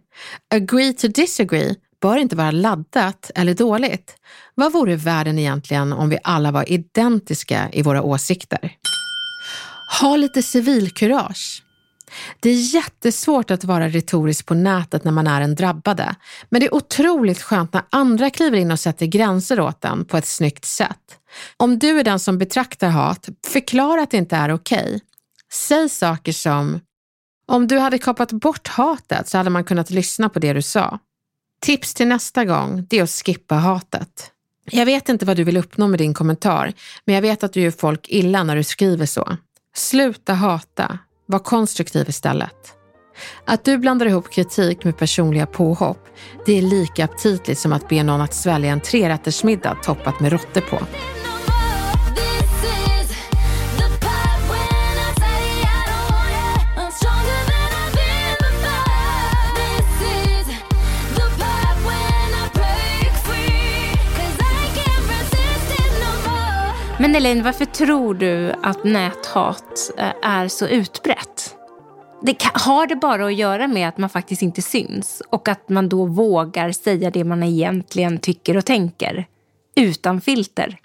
Agree 0.55 0.93
to 0.93 1.09
disagree 1.09 1.75
bör 2.03 2.17
inte 2.17 2.37
vara 2.37 2.51
laddat 2.51 3.31
eller 3.35 3.55
dåligt. 3.55 4.17
Vad 4.55 4.73
vore 4.73 4.97
världen 4.97 5.39
egentligen 5.39 5.93
om 5.93 6.09
vi 6.09 6.19
alla 6.25 6.51
var 6.51 6.73
identiska 6.73 7.69
i 7.73 7.83
våra 7.83 8.03
åsikter? 8.03 8.73
Ha 10.01 10.17
lite 10.17 10.43
civilkurage. 10.43 11.63
Det 12.41 12.51
är 12.51 12.75
jättesvårt 12.75 13.51
att 13.51 13.65
vara 13.65 13.89
retorisk 13.89 14.47
på 14.47 14.55
nätet 14.55 15.05
när 15.05 15.13
man 15.13 15.27
är 15.27 15.41
en 15.41 15.55
drabbade, 15.55 16.15
men 16.49 16.61
det 16.61 16.67
är 16.67 16.75
otroligt 16.75 17.43
skönt 17.43 17.73
när 17.73 17.83
andra 17.91 18.31
kliver 18.31 18.59
in 18.59 18.71
och 18.71 18.81
sätter 18.81 19.07
gränser 19.07 19.61
åt 19.61 19.85
en 19.85 20.05
på 20.05 20.17
ett 20.17 20.27
snyggt 20.27 20.65
sätt. 20.65 21.19
Om 21.57 21.79
du 21.79 21.99
är 21.99 22.05
den 22.05 22.19
som 22.19 22.39
betraktar 22.39 22.89
hat, 22.89 23.29
förklara 23.47 24.03
att 24.03 24.11
det 24.11 24.17
inte 24.17 24.37
är 24.37 24.53
okej. 24.55 24.85
Okay. 24.85 25.01
Säg 25.52 25.88
saker 25.88 26.33
som, 26.33 26.80
om 27.47 27.66
du 27.66 27.78
hade 27.78 27.99
kapat 27.99 28.33
bort 28.33 28.69
hatet 28.69 29.28
så 29.28 29.38
hade 29.38 29.50
man 29.50 29.64
kunnat 29.64 29.90
lyssna 29.90 30.28
på 30.28 30.38
det 30.38 30.52
du 30.52 30.62
sa. 30.62 30.99
Tips 31.62 31.95
till 31.95 32.09
nästa 32.09 32.45
gång, 32.45 32.87
det 32.90 32.99
är 32.99 33.02
att 33.02 33.11
skippa 33.11 33.54
hatet. 33.54 34.33
Jag 34.71 34.87
vet 34.87 35.09
inte 35.09 35.26
vad 35.26 35.37
du 35.37 35.45
vill 35.45 35.57
uppnå 35.57 35.88
med 35.88 35.99
din 35.99 36.14
kommentar, 36.14 36.73
men 37.04 37.14
jag 37.14 37.23
vet 37.23 37.45
att 37.45 37.52
du 37.52 37.61
gör 37.61 37.71
folk 37.71 38.09
illa 38.09 38.45
när 38.45 38.57
du 38.57 38.64
skriver 38.64 39.07
så. 39.07 39.37
Sluta 39.75 40.35
hata, 40.35 40.99
var 41.26 41.38
konstruktiv 41.38 42.09
istället. 42.09 42.75
Att 43.45 43.64
du 43.64 43.78
blandar 43.78 44.07
ihop 44.07 44.30
kritik 44.30 44.85
med 44.85 44.99
personliga 44.99 45.47
påhopp, 45.47 46.09
det 46.47 46.59
är 46.59 46.62
lika 46.62 47.04
aptitligt 47.04 47.61
som 47.61 47.73
att 47.73 47.88
be 47.88 48.02
någon 48.02 48.21
att 48.21 48.35
svälja 48.35 48.73
en 48.73 48.80
trerättersmiddag 48.80 49.76
toppat 49.83 50.21
med 50.21 50.33
råttor 50.33 50.61
på. 50.61 50.78
Men 67.00 67.14
Elaine, 67.16 67.42
varför 67.42 67.64
tror 67.64 68.14
du 68.14 68.52
att 68.62 68.85
näthat 68.85 69.90
eh, 69.99 70.12
är 70.23 70.49
så 70.49 70.66
utbrett? 70.66 71.54
Det 72.23 72.35
kan, 72.35 72.50
har 72.54 72.87
det 72.87 72.97
bara 72.97 73.26
att 73.26 73.35
göra 73.35 73.66
med 73.69 73.88
att 73.88 73.99
man 73.99 74.11
faktiskt 74.11 74.42
inte 74.42 74.62
syns 74.62 75.23
och 75.30 75.49
att 75.49 75.69
man 75.69 75.88
då 75.88 76.07
vågar 76.07 76.73
säga 76.73 77.11
det 77.11 77.25
man 77.25 77.42
egentligen 77.42 78.19
tycker 78.19 78.57
och 78.57 78.64
tänker 78.64 79.26
utan 79.76 80.21
filter? 80.21 80.78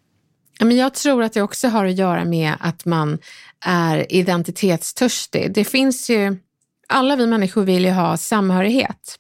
Men 0.60 0.78
jag 0.78 0.94
tror 0.94 1.24
att 1.24 1.34
det 1.34 1.42
också 1.42 1.68
har 1.68 1.86
att 1.86 1.96
göra 1.96 2.26
med 2.26 2.54
att 2.60 2.86
man 2.86 3.18
är 3.66 4.14
identitetstörstig. 4.14 5.54
Det 5.54 5.64
finns 5.64 6.10
ju, 6.10 6.38
alla 6.88 7.16
vi 7.16 7.28
människor 7.28 7.64
vill 7.64 7.86
ju 7.86 7.92
ha 7.92 8.18
samhörighet. 8.18 9.20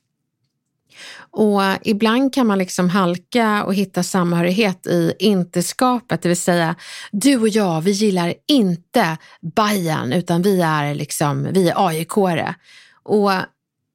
Och 1.37 1.61
ibland 1.81 2.33
kan 2.33 2.47
man 2.47 2.57
liksom 2.57 2.89
halka 2.89 3.63
och 3.63 3.73
hitta 3.73 4.03
samhörighet 4.03 4.87
i 4.87 5.13
inte-skapet, 5.19 6.21
det 6.21 6.27
vill 6.27 6.37
säga 6.37 6.75
du 7.11 7.37
och 7.37 7.49
jag, 7.49 7.81
vi 7.81 7.91
gillar 7.91 8.33
inte 8.47 9.17
Bayern 9.55 10.13
utan 10.13 10.41
vi 10.41 10.61
är 10.61 10.95
liksom, 10.95 11.47
vi 11.51 11.69
är 11.69 11.75
AIK-are. 11.75 12.53
Och 13.03 13.31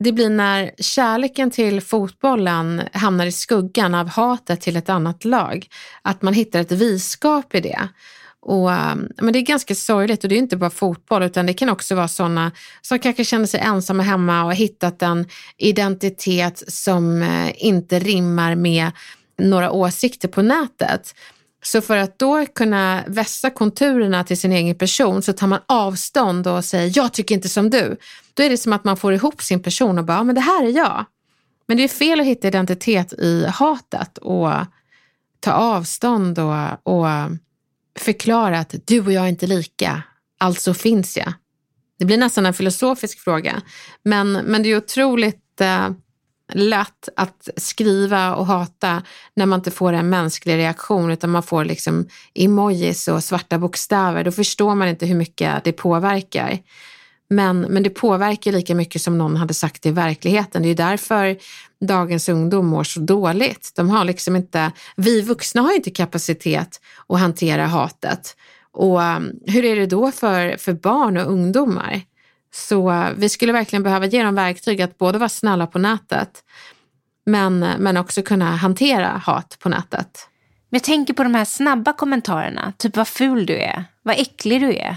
det 0.05 0.13
blir 0.13 0.31
när 0.31 0.71
kärleken 0.79 1.51
till 1.51 1.81
fotbollen 1.81 2.83
hamnar 2.93 3.27
i 3.27 3.33
skuggan 3.33 3.95
av 3.95 4.09
hatet 4.09 4.61
till 4.61 4.77
ett 4.77 4.89
annat 4.89 5.25
lag, 5.25 5.67
att 6.03 6.23
man 6.23 6.35
hittar 6.35 6.61
ett 6.61 6.73
viskap 6.73 7.55
i 7.55 7.61
det. 7.61 7.89
Och, 8.43 8.71
um, 8.71 9.09
men 9.17 9.33
det 9.33 9.39
är 9.39 9.43
ganska 9.43 9.75
sorgligt 9.75 10.25
och 10.25 10.29
det 10.29 10.35
är 10.35 10.39
inte 10.39 10.57
bara 10.57 10.71
fotboll 10.71 11.23
utan 11.23 11.47
det 11.47 11.55
kan 11.55 11.69
också 11.69 11.95
vara 11.95 12.09
sådana 12.09 12.53
som 12.81 12.99
kanske 12.99 13.25
känner 13.25 13.47
sig 13.47 13.61
ensamma 13.61 14.03
hemma 14.03 14.41
och 14.41 14.47
har 14.47 14.55
hittat 14.55 15.03
en 15.03 15.29
identitet 15.57 16.63
som 16.69 17.23
eh, 17.23 17.67
inte 17.67 17.99
rimmar 17.99 18.55
med 18.55 18.91
några 19.39 19.71
åsikter 19.71 20.29
på 20.29 20.43
nätet. 20.43 21.15
Så 21.63 21.81
för 21.81 21.97
att 21.97 22.19
då 22.19 22.47
kunna 22.47 23.05
vässa 23.07 23.51
konturerna 23.51 24.25
till 24.25 24.41
sin 24.41 24.53
egen 24.53 24.75
person 24.75 25.23
så 25.23 25.33
tar 25.33 25.47
man 25.47 25.61
avstånd 25.67 26.47
och 26.47 26.65
säger 26.65 26.93
jag 26.97 27.13
tycker 27.13 27.35
inte 27.35 27.49
som 27.49 27.71
du. 27.71 27.97
Då 28.35 28.43
är 28.43 28.51
det 28.51 28.57
som 28.57 28.73
att 28.73 28.85
man 28.85 28.97
får 28.97 29.13
ihop 29.13 29.43
sin 29.43 29.63
person 29.63 29.99
och 29.99 30.05
bara, 30.05 30.17
ja, 30.17 30.25
men 30.25 30.35
det 30.35 30.41
här 30.41 30.65
är 30.65 30.71
jag. 30.71 31.05
Men 31.67 31.77
det 31.77 31.85
är 31.85 31.89
fel 31.89 32.21
att 32.21 32.27
hitta 32.27 32.49
identitet 32.49 33.13
i 33.13 33.47
hatet 33.47 34.19
och 34.19 34.51
ta 35.41 35.53
avstånd 35.53 36.39
och, 36.39 36.95
och 36.95 37.07
förklara 37.99 38.59
att 38.59 38.75
du 38.85 39.01
och 39.01 39.13
jag 39.13 39.25
är 39.25 39.29
inte 39.29 39.47
lika, 39.47 40.03
alltså 40.39 40.75
finns 40.75 41.17
jag. 41.17 41.33
Det 41.99 42.05
blir 42.05 42.17
nästan 42.17 42.47
en 42.47 42.55
filosofisk 42.55 43.21
fråga, 43.21 43.63
men, 44.03 44.33
men 44.33 44.63
det 44.63 44.69
är 44.69 44.77
otroligt 44.77 45.61
eh, 45.61 45.91
lätt 46.53 47.09
att 47.17 47.49
skriva 47.57 48.35
och 48.35 48.47
hata 48.47 49.03
när 49.35 49.47
man 49.47 49.59
inte 49.59 49.71
får 49.71 49.93
en 49.93 50.11
mänsklig 50.11 50.57
reaktion 50.57 51.11
utan 51.11 51.31
man 51.31 51.43
får 51.43 51.65
liksom 51.65 52.09
emojis 52.35 53.09
och 53.09 53.25
svarta 53.25 53.59
bokstäver. 53.59 54.25
Då 54.25 54.33
förstår 54.33 54.75
man 54.75 54.89
inte 54.89 55.07
hur 55.07 55.15
mycket 55.15 55.65
det 55.65 55.73
påverkar. 55.73 56.59
Men, 57.31 57.61
men 57.61 57.83
det 57.83 57.91
påverkar 57.91 58.53
lika 58.53 58.75
mycket 58.75 59.03
som 59.03 59.19
någon 59.19 59.37
hade 59.37 59.55
sagt 59.55 59.87
i 59.87 59.91
verkligheten. 59.91 60.63
Det 60.63 60.69
är 60.69 60.75
därför 60.75 61.37
dagens 61.81 62.29
ungdom 62.29 62.67
mår 62.67 62.85
så 62.85 63.01
dåligt. 63.01 63.73
De 63.77 63.91
har 63.91 64.05
liksom 64.05 64.37
inte, 64.37 64.73
vi 64.97 65.21
vuxna 65.23 65.63
har 65.63 65.75
inte 65.75 65.91
kapacitet 65.91 66.81
att 67.09 67.21
hantera 67.21 67.67
hatet. 67.67 68.37
Och 68.73 69.01
um, 69.01 69.33
hur 69.47 69.65
är 69.65 69.77
det 69.77 69.87
då 69.87 70.13
för, 70.13 70.57
för 70.57 70.73
barn 70.73 71.17
och 71.17 71.33
ungdomar? 71.33 72.01
Så 72.55 72.91
uh, 72.91 73.09
vi 73.17 73.29
skulle 73.29 73.53
verkligen 73.53 73.83
behöva 73.83 74.07
ge 74.07 74.23
dem 74.23 74.35
verktyg 74.35 74.83
att 74.83 74.99
både 74.99 75.19
vara 75.19 75.29
snälla 75.29 75.67
på 75.67 75.79
nätet 75.79 76.43
men, 77.27 77.59
men 77.59 77.97
också 77.97 78.23
kunna 78.23 78.57
hantera 78.57 79.09
hat 79.09 79.57
på 79.61 79.69
nätet. 79.69 80.29
Men 80.71 80.79
jag 80.79 80.85
tänker 80.85 81.15
på 81.15 81.23
de 81.23 81.35
här 81.35 81.45
snabba 81.45 81.93
kommentarerna, 81.93 82.73
typ 82.77 82.97
vad 82.97 83.09
ful 83.09 83.47
du 83.47 83.57
är, 83.57 83.85
vad 84.03 84.21
äcklig 84.21 84.61
du 84.61 84.75
är. 84.75 84.97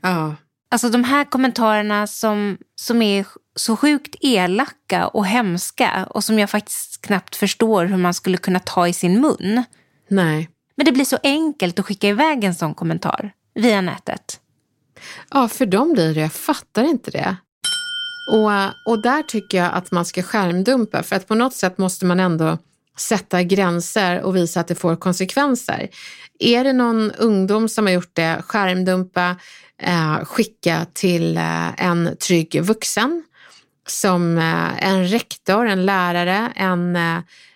Ja. 0.00 0.34
Alltså 0.72 0.88
de 0.88 1.04
här 1.04 1.24
kommentarerna 1.24 2.06
som, 2.06 2.58
som 2.74 3.02
är 3.02 3.26
så 3.56 3.76
sjukt 3.76 4.16
elaka 4.20 5.06
och 5.06 5.26
hemska 5.26 6.06
och 6.10 6.24
som 6.24 6.38
jag 6.38 6.50
faktiskt 6.50 7.02
knappt 7.02 7.36
förstår 7.36 7.84
hur 7.84 7.96
man 7.96 8.14
skulle 8.14 8.36
kunna 8.36 8.58
ta 8.58 8.88
i 8.88 8.92
sin 8.92 9.20
mun. 9.20 9.62
Nej. 10.08 10.48
Men 10.76 10.86
det 10.86 10.92
blir 10.92 11.04
så 11.04 11.18
enkelt 11.22 11.78
att 11.78 11.86
skicka 11.86 12.08
iväg 12.08 12.44
en 12.44 12.54
sån 12.54 12.74
kommentar 12.74 13.32
via 13.54 13.80
nätet. 13.80 14.40
Ja, 15.30 15.48
för 15.48 15.66
dem 15.66 15.92
blir 15.92 16.14
det. 16.14 16.20
Jag 16.20 16.32
fattar 16.32 16.84
inte 16.84 17.10
det. 17.10 17.36
Och, 18.32 18.92
och 18.92 19.02
där 19.02 19.22
tycker 19.22 19.58
jag 19.58 19.72
att 19.72 19.90
man 19.90 20.04
ska 20.04 20.22
skärmdumpa 20.22 21.02
för 21.02 21.16
att 21.16 21.28
på 21.28 21.34
något 21.34 21.54
sätt 21.54 21.78
måste 21.78 22.06
man 22.06 22.20
ändå 22.20 22.58
sätta 22.98 23.42
gränser 23.42 24.22
och 24.22 24.36
visa 24.36 24.60
att 24.60 24.68
det 24.68 24.74
får 24.74 24.96
konsekvenser. 24.96 25.88
Är 26.38 26.64
det 26.64 26.72
någon 26.72 27.12
ungdom 27.12 27.68
som 27.68 27.86
har 27.86 27.92
gjort 27.92 28.14
det, 28.14 28.42
skärmdumpa, 28.42 29.36
Eh, 29.82 30.24
skicka 30.24 30.86
till 30.92 31.36
eh, 31.36 31.84
en 31.86 32.16
trygg 32.16 32.62
vuxen 32.62 33.24
som 33.86 34.38
eh, 34.38 34.88
en 34.88 35.08
rektor, 35.08 35.66
en 35.66 35.86
lärare, 35.86 36.52
en, 36.56 36.98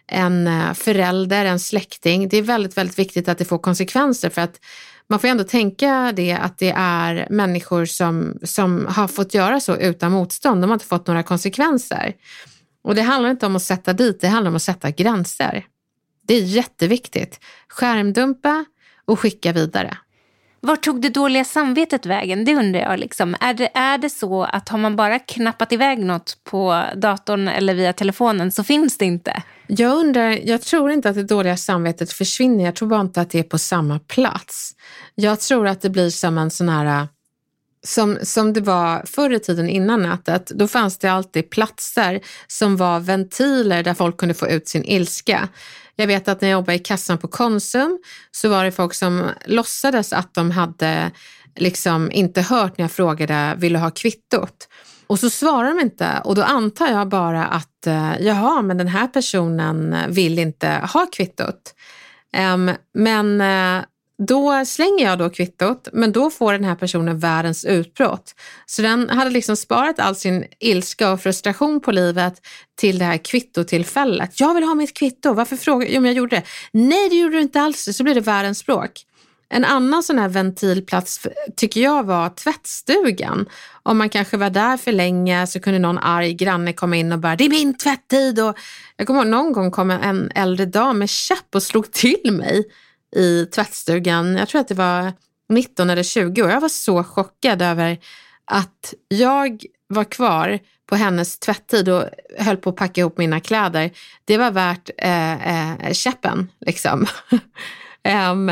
en 0.07 0.75
förälder, 0.75 1.45
en 1.45 1.61
släkting. 1.61 2.29
Det 2.29 2.37
är 2.37 2.43
väldigt, 2.43 2.77
väldigt 2.77 2.99
viktigt 2.99 3.29
att 3.29 3.39
det 3.39 3.45
får 3.45 3.59
konsekvenser 3.59 4.31
för 4.31 4.43
att 4.43 4.61
man 5.09 5.21
får 5.21 5.29
ändå 5.29 5.45
tänka 5.45 6.13
det 6.17 6.33
att 6.33 6.59
det 6.59 6.75
är 6.77 7.27
människor 7.31 7.85
som, 7.85 8.39
som 8.43 8.87
har 8.87 9.09
fått 9.09 9.35
göra 9.35 9.61
så 9.61 9.77
utan 9.77 10.13
motstånd. 10.13 10.63
De 10.63 10.71
har 10.71 10.75
inte 10.75 10.87
fått 10.87 11.07
några 11.07 11.23
konsekvenser. 11.23 12.15
Och 12.83 12.95
det 12.95 13.03
handlar 13.03 13.31
inte 13.31 13.47
om 13.47 13.57
att 13.57 13.63
sätta 13.63 13.93
dit, 13.93 14.21
det 14.21 14.29
handlar 14.29 14.49
om 14.49 14.57
att 14.57 14.63
sätta 14.63 14.91
gränser. 14.91 15.67
Det 16.27 16.35
är 16.35 16.43
jätteviktigt. 16.43 17.41
Skärmdumpa 17.69 18.65
och 19.05 19.21
skicka 19.21 19.53
vidare. 19.53 19.99
Var 20.67 20.77
tog 20.77 21.01
det 21.01 21.09
dåliga 21.09 21.45
samvetet 21.45 22.07
vägen? 22.07 22.45
Det 22.45 22.55
undrar 22.55 22.81
jag. 22.81 22.99
Liksom. 22.99 23.37
Är, 23.41 23.55
det, 23.55 23.71
är 23.75 23.99
det 23.99 24.11
så 24.11 24.45
att 24.45 24.69
har 24.69 24.79
man 24.79 24.97
bara 24.97 25.19
knappat 25.19 25.73
iväg 25.73 25.99
något 25.99 26.39
på 26.45 26.85
datorn 26.97 27.49
eller 27.49 27.75
via 27.75 27.93
telefonen 27.93 28.53
så 28.53 28.65
finns 28.65 28.99
det 28.99 29.05
inte? 29.05 29.43
Jag 29.67 29.97
undrar, 29.97 30.31
jag 30.31 30.63
tror 30.63 30.91
inte 30.91 31.09
att 31.09 31.15
det 31.15 31.23
dåliga 31.23 31.57
samvetet 31.57 32.13
försvinner. 32.13 32.65
Jag 32.65 32.75
tror 32.75 32.89
bara 32.89 33.01
inte 33.01 33.21
att 33.21 33.31
det 33.31 33.39
är 33.39 33.43
på 33.43 33.59
samma 33.59 33.99
plats. 33.99 34.75
Jag 35.15 35.41
tror 35.41 35.67
att 35.67 35.81
det 35.81 35.91
blir 35.91 36.11
som 36.11 36.39
en 36.39 36.51
sån 36.51 36.69
här 36.69 37.09
som, 37.87 38.19
som 38.23 38.53
det 38.53 38.61
var 38.61 39.03
förr 39.07 39.33
i 39.33 39.41
tiden 39.41 39.69
innan 39.69 40.03
nätet, 40.03 40.47
då 40.47 40.69
fanns 40.69 40.99
det 40.99 41.09
alltid 41.09 41.51
platser 41.51 42.21
som 42.47 42.77
var 42.77 43.01
ventiler 43.01 43.83
där 43.83 43.95
folk 43.95 44.17
kunde 44.17 44.35
få 44.35 44.49
ut 44.49 44.69
sin 44.69 44.85
ilska. 44.85 45.49
Jag 45.97 46.07
vet 46.07 46.29
att 46.29 46.41
när 46.41 46.49
jag 46.49 46.59
jobbade 46.59 46.77
i 46.77 46.79
kassan 46.79 47.19
på 47.19 47.29
Konsum 47.29 47.99
så 48.31 48.49
var 48.49 48.65
det 48.65 48.73
folk 48.73 48.95
som 48.95 49.31
låtsades 49.45 50.13
att 50.13 50.35
de 50.35 50.51
hade 50.51 51.11
liksom 51.57 52.13
inte 52.13 52.43
hört 52.43 52.79
när 52.79 52.85
jag 52.85 52.93
frågade, 52.93 53.55
vill 53.59 53.73
du 53.73 53.79
ha 53.79 53.91
kvittot? 53.91 54.69
Och 55.07 55.19
så 55.19 55.31
svarar 55.31 55.69
de 55.69 55.81
inte 55.81 56.21
och 56.25 56.35
då 56.35 56.43
antar 56.43 56.87
jag 56.87 57.09
bara 57.09 57.45
att, 57.45 57.87
eh, 57.87 58.21
jaha, 58.21 58.63
men 58.63 58.79
den 58.79 58.89
här 58.89 59.07
personen 59.07 59.97
vill 60.09 60.39
inte 60.39 60.69
ha 60.69 61.07
kvittot. 61.13 61.75
Um, 62.55 62.71
men 62.95 63.41
eh, 63.41 63.85
då 64.19 64.65
slänger 64.67 65.05
jag 65.05 65.19
då 65.19 65.31
kvittot, 65.31 65.89
men 65.93 66.13
då 66.13 66.31
får 66.31 66.53
den 66.53 66.65
här 66.65 66.75
personen 66.75 67.19
världens 67.19 67.65
utbrott. 67.65 68.35
Så 68.67 68.83
den 68.83 69.11
hade 69.11 69.31
liksom 69.31 69.57
sparat 69.57 69.99
all 69.99 70.17
sin 70.17 70.45
ilska 70.59 71.13
och 71.13 71.21
frustration 71.21 71.81
på 71.81 71.93
livet 71.93 72.35
till 72.79 72.99
det 72.99 73.05
här 73.05 73.19
kvittotillfället. 73.19 74.41
Jag 74.41 74.55
vill 74.55 74.65
ha 74.65 74.75
mitt 74.75 74.97
kvitto, 74.97 75.33
varför 75.33 75.57
frågar 75.57 75.89
jag 75.89 75.99
om 75.99 76.05
jag 76.07 76.15
gjorde 76.15 76.37
det? 76.37 76.43
Nej, 76.73 77.09
det 77.09 77.17
gjorde 77.17 77.37
du 77.37 77.43
inte 77.43 77.61
alls, 77.61 77.89
så 77.97 78.05
blir 78.05 78.15
det 78.15 78.21
världens 78.21 78.59
språk. 78.59 78.91
En 79.49 79.65
annan 79.65 80.03
sån 80.03 80.19
här 80.19 80.29
ventilplats 80.29 81.27
tycker 81.57 81.81
jag 81.81 82.07
var 82.07 82.29
tvättstugan. 82.29 83.47
Om 83.83 83.99
man 83.99 84.09
kanske 84.09 84.37
var 84.37 84.51
där 84.51 84.77
för 84.77 84.93
länge 84.93 85.47
så 85.47 85.61
kunde 85.61 85.79
någon 85.79 85.99
arg 85.99 86.35
granne 86.35 86.73
komma 86.73 86.97
in 86.97 87.13
och 87.13 87.19
bara, 87.19 87.37
det 87.37 87.45
är 87.45 87.51
min 87.51 87.79
tvätttid. 87.79 88.41
Och 88.41 88.57
jag 88.97 89.07
kommer 89.07 89.21
ihåg 89.21 89.29
någon 89.29 89.53
gång 89.53 89.71
kom 89.71 89.91
en 89.91 90.31
äldre 90.35 90.67
dam 90.67 90.99
med 90.99 91.09
käpp 91.09 91.55
och 91.55 91.63
slog 91.63 91.93
till 91.93 92.33
mig 92.33 92.65
i 93.17 93.47
tvättstugan. 93.47 94.37
Jag 94.37 94.49
tror 94.49 94.61
att 94.61 94.69
det 94.69 94.75
var 94.75 95.13
19 95.49 95.91
eller 95.91 96.03
20 96.03 96.43
år. 96.43 96.51
Jag 96.51 96.61
var 96.61 96.69
så 96.69 97.05
chockad 97.05 97.63
över 97.63 97.99
att 98.45 98.95
jag 99.09 99.65
var 99.89 100.05
kvar 100.05 100.59
på 100.87 100.97
hennes 100.97 101.39
tvätttid 101.39 101.89
och 101.89 102.05
höll 102.39 102.57
på 102.57 102.71
att 102.71 102.77
packa 102.77 103.01
ihop 103.01 103.19
mina 103.19 103.41
kläder. 103.41 103.91
Det 104.25 104.39
var 104.39 104.51
värt 104.51 104.91
eh, 104.99 105.87
eh, 105.87 105.93
käppen 105.93 106.51
liksom. 106.61 107.07
um, 108.31 108.51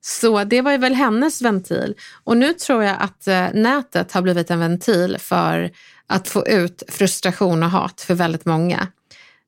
så 0.00 0.44
det 0.44 0.62
var 0.62 0.78
väl 0.78 0.94
hennes 0.94 1.42
ventil. 1.42 1.94
Och 2.24 2.36
nu 2.36 2.52
tror 2.52 2.82
jag 2.82 2.96
att 3.00 3.28
eh, 3.28 3.46
nätet 3.52 4.12
har 4.12 4.22
blivit 4.22 4.50
en 4.50 4.60
ventil 4.60 5.16
för 5.18 5.70
att 6.06 6.28
få 6.28 6.46
ut 6.46 6.82
frustration 6.88 7.62
och 7.62 7.70
hat 7.70 8.00
för 8.00 8.14
väldigt 8.14 8.44
många. 8.44 8.88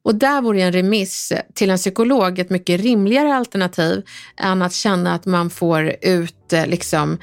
Och 0.09 0.15
där 0.15 0.43
vore 0.43 0.63
en 0.63 0.73
remiss 0.73 1.33
till 1.55 1.71
en 1.71 1.77
psykolog 1.77 2.39
ett 2.39 2.51
mycket 2.51 2.81
rimligare 2.81 3.35
alternativ 3.35 4.03
än 4.37 4.63
att 4.63 4.73
känna 4.73 5.15
att 5.15 5.27
man 5.27 5.51
får 5.51 5.95
ut 6.03 6.53
eh, 6.53 6.67
liksom, 6.67 7.19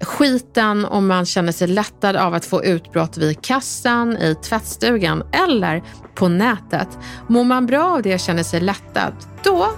skiten 0.00 0.84
om 0.84 1.06
man 1.06 1.26
känner 1.26 1.52
sig 1.52 1.68
lättad 1.68 2.16
av 2.16 2.34
att 2.34 2.44
få 2.44 2.64
utbrott 2.64 3.16
vid 3.16 3.42
kassan, 3.42 4.16
i 4.16 4.34
tvättstugan 4.34 5.22
eller 5.32 5.82
på 6.14 6.28
nätet. 6.28 6.88
Mår 7.28 7.44
man 7.44 7.66
bra 7.66 7.84
av 7.84 8.02
det 8.02 8.14
och 8.14 8.20
känner 8.20 8.42
sig 8.42 8.60
lättad, 8.60 9.12
då 9.44 9.68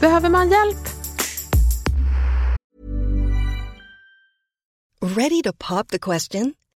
behöver 0.00 0.28
man 0.28 0.50
hjälp. 0.50 0.88
Ready 5.16 5.42
to 5.42 5.52
pop 5.58 5.88
the 5.88 5.98
question? 5.98 6.54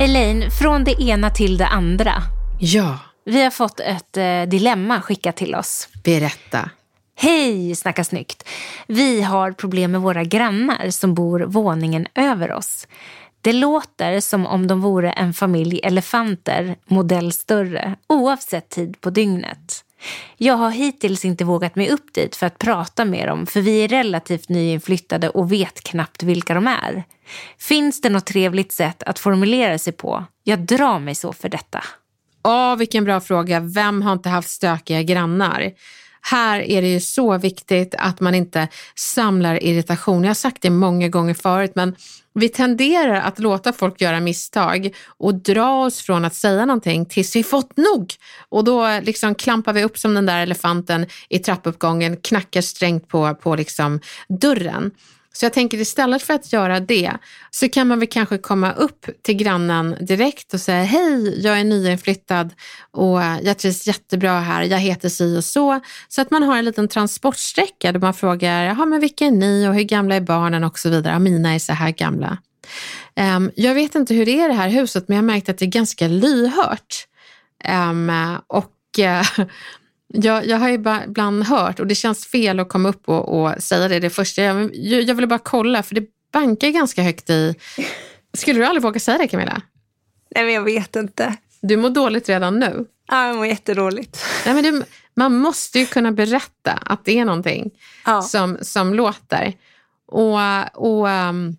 Elaine, 0.00 0.50
från 0.50 0.84
det 0.84 1.02
ena 1.02 1.30
till 1.30 1.56
det 1.58 1.66
andra. 1.66 2.12
Ja, 2.60 2.98
Vi 3.24 3.42
har 3.42 3.50
fått 3.50 3.80
ett 3.80 4.16
eh, 4.16 4.42
dilemma 4.42 5.00
skickat 5.00 5.36
till 5.36 5.54
oss. 5.54 5.88
berätta. 6.04 6.70
Hej, 7.18 7.74
Snacka 7.76 8.04
snyggt. 8.04 8.48
Vi 8.86 9.22
har 9.22 9.52
problem 9.52 9.92
med 9.92 10.00
våra 10.00 10.24
grannar 10.24 10.90
som 10.90 11.14
bor 11.14 11.40
våningen 11.40 12.06
över 12.14 12.52
oss. 12.52 12.86
Det 13.40 13.52
låter 13.52 14.20
som 14.20 14.46
om 14.46 14.66
de 14.66 14.80
vore 14.80 15.10
en 15.10 15.34
familj 15.34 15.80
elefanter, 15.82 16.76
modell 16.86 17.32
större, 17.32 17.94
oavsett 18.06 18.68
tid 18.70 19.00
på 19.00 19.10
dygnet. 19.10 19.84
Jag 20.36 20.54
har 20.54 20.70
hittills 20.70 21.24
inte 21.24 21.44
vågat 21.44 21.76
mig 21.76 21.90
upp 21.90 22.14
dit 22.14 22.36
för 22.36 22.46
att 22.46 22.58
prata 22.58 23.04
med 23.04 23.28
dem 23.28 23.46
för 23.46 23.60
vi 23.60 23.84
är 23.84 23.88
relativt 23.88 24.48
nyinflyttade 24.48 25.28
och 25.28 25.52
vet 25.52 25.80
knappt 25.80 26.22
vilka 26.22 26.54
de 26.54 26.66
är. 26.66 27.04
Finns 27.58 28.00
det 28.00 28.08
något 28.08 28.26
trevligt 28.26 28.72
sätt 28.72 29.02
att 29.02 29.18
formulera 29.18 29.78
sig 29.78 29.92
på? 29.92 30.24
Jag 30.44 30.58
drar 30.58 30.98
mig 30.98 31.14
så 31.14 31.32
för 31.32 31.48
detta. 31.48 31.84
Åh, 32.44 32.76
vilken 32.76 33.04
bra 33.04 33.20
fråga. 33.20 33.60
Vem 33.60 34.02
har 34.02 34.12
inte 34.12 34.28
haft 34.28 34.50
stökiga 34.50 35.02
grannar? 35.02 35.72
Här 36.30 36.60
är 36.60 36.82
det 36.82 36.88
ju 36.88 37.00
så 37.00 37.38
viktigt 37.38 37.94
att 37.98 38.20
man 38.20 38.34
inte 38.34 38.68
samlar 38.94 39.62
irritation. 39.62 40.22
Jag 40.22 40.28
har 40.28 40.34
sagt 40.34 40.62
det 40.62 40.70
många 40.70 41.08
gånger 41.08 41.34
förut, 41.34 41.72
men 41.74 41.96
vi 42.34 42.48
tenderar 42.48 43.20
att 43.20 43.38
låta 43.38 43.72
folk 43.72 44.00
göra 44.00 44.20
misstag 44.20 44.94
och 45.06 45.34
dra 45.34 45.84
oss 45.84 46.00
från 46.00 46.24
att 46.24 46.34
säga 46.34 46.66
någonting 46.66 47.06
tills 47.06 47.36
vi 47.36 47.42
fått 47.42 47.76
nog. 47.76 48.14
Och 48.48 48.64
då 48.64 49.00
liksom 49.02 49.34
klampar 49.34 49.72
vi 49.72 49.84
upp 49.84 49.98
som 49.98 50.14
den 50.14 50.26
där 50.26 50.42
elefanten 50.42 51.06
i 51.28 51.38
trappuppgången, 51.38 52.16
knackar 52.16 52.60
strängt 52.60 53.08
på, 53.08 53.34
på 53.34 53.56
liksom 53.56 54.00
dörren. 54.28 54.90
Så 55.36 55.44
jag 55.44 55.52
tänker 55.52 55.78
istället 55.78 56.22
för 56.22 56.34
att 56.34 56.52
göra 56.52 56.80
det 56.80 57.12
så 57.50 57.68
kan 57.68 57.88
man 57.88 57.98
väl 57.98 58.08
kanske 58.08 58.38
komma 58.38 58.72
upp 58.72 59.06
till 59.22 59.36
grannen 59.36 59.96
direkt 60.00 60.54
och 60.54 60.60
säga 60.60 60.82
hej, 60.82 61.40
jag 61.44 61.60
är 61.60 61.64
nyinflyttad 61.64 62.54
och 62.90 63.22
eh, 63.22 63.40
jag 63.42 63.58
trivs 63.58 63.86
jättebra 63.86 64.40
här, 64.40 64.62
jag 64.62 64.78
heter 64.78 65.08
si 65.08 65.38
och 65.38 65.44
så. 65.44 65.80
Så 66.08 66.20
att 66.20 66.30
man 66.30 66.42
har 66.42 66.56
en 66.56 66.64
liten 66.64 66.88
transportsträcka 66.88 67.92
där 67.92 68.00
man 68.00 68.14
frågar, 68.14 68.64
jaha 68.64 68.86
men 68.86 69.00
vilka 69.00 69.26
är 69.26 69.30
ni 69.30 69.68
och 69.68 69.74
hur 69.74 69.82
gamla 69.82 70.14
är 70.14 70.20
barnen 70.20 70.64
och 70.64 70.78
så 70.78 70.88
vidare. 70.88 71.18
Mina 71.18 71.54
är 71.54 71.58
så 71.58 71.72
här 71.72 71.90
gamla. 71.90 72.38
Um, 73.36 73.50
jag 73.54 73.74
vet 73.74 73.94
inte 73.94 74.14
hur 74.14 74.26
det 74.26 74.40
är 74.40 74.44
i 74.44 74.48
det 74.48 74.54
här 74.54 74.68
huset 74.68 75.08
men 75.08 75.16
jag 75.16 75.22
har 75.22 75.26
märkt 75.26 75.48
att 75.48 75.58
det 75.58 75.64
är 75.64 75.70
ganska 75.70 76.08
lyhört. 76.08 77.06
Um, 77.68 78.12
och 78.46 78.98
eh, 78.98 79.26
jag, 80.08 80.46
jag 80.46 80.56
har 80.58 80.68
ju 80.68 80.74
ibland 80.74 81.44
hört, 81.44 81.80
och 81.80 81.86
det 81.86 81.94
känns 81.94 82.26
fel 82.26 82.60
att 82.60 82.68
komma 82.68 82.88
upp 82.88 83.08
och, 83.08 83.40
och 83.40 83.62
säga 83.62 83.88
det 83.88 84.00
det 84.00 84.10
första. 84.10 84.42
Jag, 84.42 84.74
jag 84.74 85.14
ville 85.14 85.26
bara 85.26 85.38
kolla, 85.38 85.82
för 85.82 85.94
det 85.94 86.04
bankar 86.32 86.68
ganska 86.68 87.02
högt 87.02 87.30
i... 87.30 87.54
Skulle 88.34 88.60
du 88.60 88.66
aldrig 88.66 88.82
våga 88.82 89.00
säga 89.00 89.18
det 89.18 89.28
Camilla? 89.28 89.62
Nej, 90.34 90.44
men 90.44 90.54
jag 90.54 90.62
vet 90.62 90.96
inte. 90.96 91.36
Du 91.60 91.76
mår 91.76 91.90
dåligt 91.90 92.28
redan 92.28 92.58
nu. 92.58 92.84
Ja, 93.08 93.26
jag 93.26 93.36
mår 93.36 93.46
jättedåligt. 93.46 94.24
Nej, 94.46 94.54
men 94.54 94.64
du, 94.64 94.82
man 95.14 95.38
måste 95.38 95.78
ju 95.78 95.86
kunna 95.86 96.12
berätta 96.12 96.72
att 96.72 97.04
det 97.04 97.18
är 97.18 97.24
någonting 97.24 97.70
Ja. 98.04 98.22
som, 98.22 98.58
som 98.62 98.94
låter. 98.94 99.52
Och, 100.06 100.38
och 100.74 101.08
um, 101.08 101.56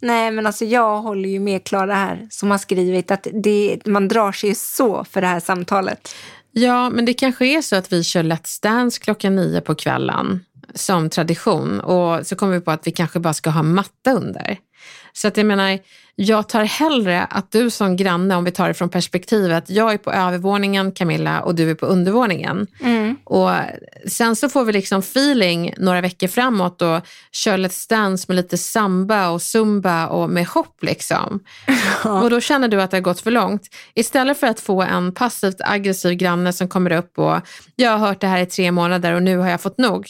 Nej, 0.00 0.30
men 0.30 0.46
alltså 0.46 0.64
jag 0.64 1.02
håller 1.02 1.28
ju 1.28 1.40
med 1.40 1.64
Klara 1.64 1.94
här 1.94 2.26
som 2.30 2.50
har 2.50 2.58
skrivit 2.58 3.10
att 3.10 3.26
det, 3.32 3.78
man 3.86 4.08
drar 4.08 4.32
sig 4.32 4.54
så 4.54 5.04
för 5.04 5.20
det 5.20 5.26
här 5.26 5.40
samtalet. 5.40 6.14
Ja, 6.58 6.90
men 6.90 7.04
det 7.04 7.14
kanske 7.14 7.46
är 7.46 7.62
så 7.62 7.76
att 7.76 7.92
vi 7.92 8.04
kör 8.04 8.22
Let's 8.22 8.62
Dance 8.62 9.00
klockan 9.00 9.36
nio 9.36 9.60
på 9.60 9.74
kvällen 9.74 10.44
som 10.74 11.10
tradition 11.10 11.80
och 11.80 12.26
så 12.26 12.36
kom 12.36 12.50
vi 12.50 12.60
på 12.60 12.70
att 12.70 12.86
vi 12.86 12.90
kanske 12.90 13.18
bara 13.18 13.34
ska 13.34 13.50
ha 13.50 13.62
matta 13.62 14.12
under. 14.12 14.58
Så 15.12 15.28
att 15.28 15.36
jag 15.36 15.46
menar, 15.46 15.78
jag 16.14 16.48
tar 16.48 16.64
hellre 16.64 17.24
att 17.24 17.52
du 17.52 17.70
som 17.70 17.96
granne, 17.96 18.36
om 18.36 18.44
vi 18.44 18.50
tar 18.50 18.68
det 18.68 18.74
från 18.74 18.88
perspektivet, 18.88 19.70
jag 19.70 19.92
är 19.92 19.98
på 19.98 20.12
övervåningen 20.12 20.92
Camilla 20.92 21.40
och 21.40 21.54
du 21.54 21.70
är 21.70 21.74
på 21.74 21.86
undervåningen. 21.86 22.66
Mm. 22.80 23.16
Och 23.24 23.50
sen 24.06 24.36
så 24.36 24.48
får 24.48 24.64
vi 24.64 24.72
liksom 24.72 24.98
feeling 24.98 25.74
några 25.78 26.00
veckor 26.00 26.28
framåt 26.28 26.82
och 26.82 27.00
kör 27.32 27.58
Let's 27.58 27.88
Dance 27.88 28.24
med 28.28 28.36
lite 28.36 28.58
samba 28.58 29.28
och 29.28 29.42
zumba 29.42 30.06
och 30.06 30.30
med 30.30 30.46
hopp 30.46 30.82
liksom. 30.82 31.40
Och 32.22 32.30
då 32.30 32.40
känner 32.40 32.68
du 32.68 32.82
att 32.82 32.90
det 32.90 32.96
har 32.96 33.02
gått 33.02 33.20
för 33.20 33.30
långt. 33.30 33.62
Istället 33.94 34.40
för 34.40 34.46
att 34.46 34.60
få 34.60 34.82
en 34.82 35.14
passivt 35.14 35.60
aggressiv 35.60 36.12
granne 36.12 36.52
som 36.52 36.68
kommer 36.68 36.92
upp 36.92 37.18
och 37.18 37.40
jag 37.76 37.90
har 37.90 37.98
hört 37.98 38.20
det 38.20 38.26
här 38.26 38.40
i 38.40 38.46
tre 38.46 38.72
månader 38.72 39.12
och 39.12 39.22
nu 39.22 39.36
har 39.36 39.48
jag 39.48 39.60
fått 39.60 39.78
nog. 39.78 40.06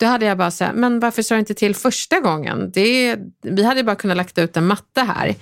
Då 0.00 0.06
hade 0.06 0.26
jag 0.26 0.38
bara 0.38 0.50
sagt, 0.50 0.74
men 0.74 1.00
varför 1.00 1.22
sa 1.22 1.34
du 1.34 1.38
inte 1.38 1.54
till 1.54 1.74
första 1.74 2.20
gången? 2.20 2.70
Det, 2.74 3.16
vi 3.42 3.64
hade 3.64 3.84
bara 3.84 3.96
kunnat 3.96 4.16
lagt 4.16 4.38
ut 4.38 4.56
en 4.56 4.66
matta 4.66 5.02
här. 5.02 5.34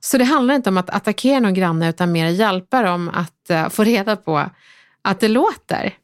Så 0.00 0.18
det 0.18 0.24
handlar 0.24 0.54
inte 0.54 0.70
om 0.70 0.78
att 0.78 0.90
attackera 0.90 1.40
någon 1.40 1.54
granne 1.54 1.88
utan 1.88 2.12
mer 2.12 2.28
hjälpa 2.28 2.82
dem 2.82 3.08
att 3.14 3.50
eh, 3.50 3.68
få 3.68 3.84
reda 3.84 4.16
på 4.16 4.50
att 5.02 5.20
det 5.20 5.28
låter. 5.28 5.94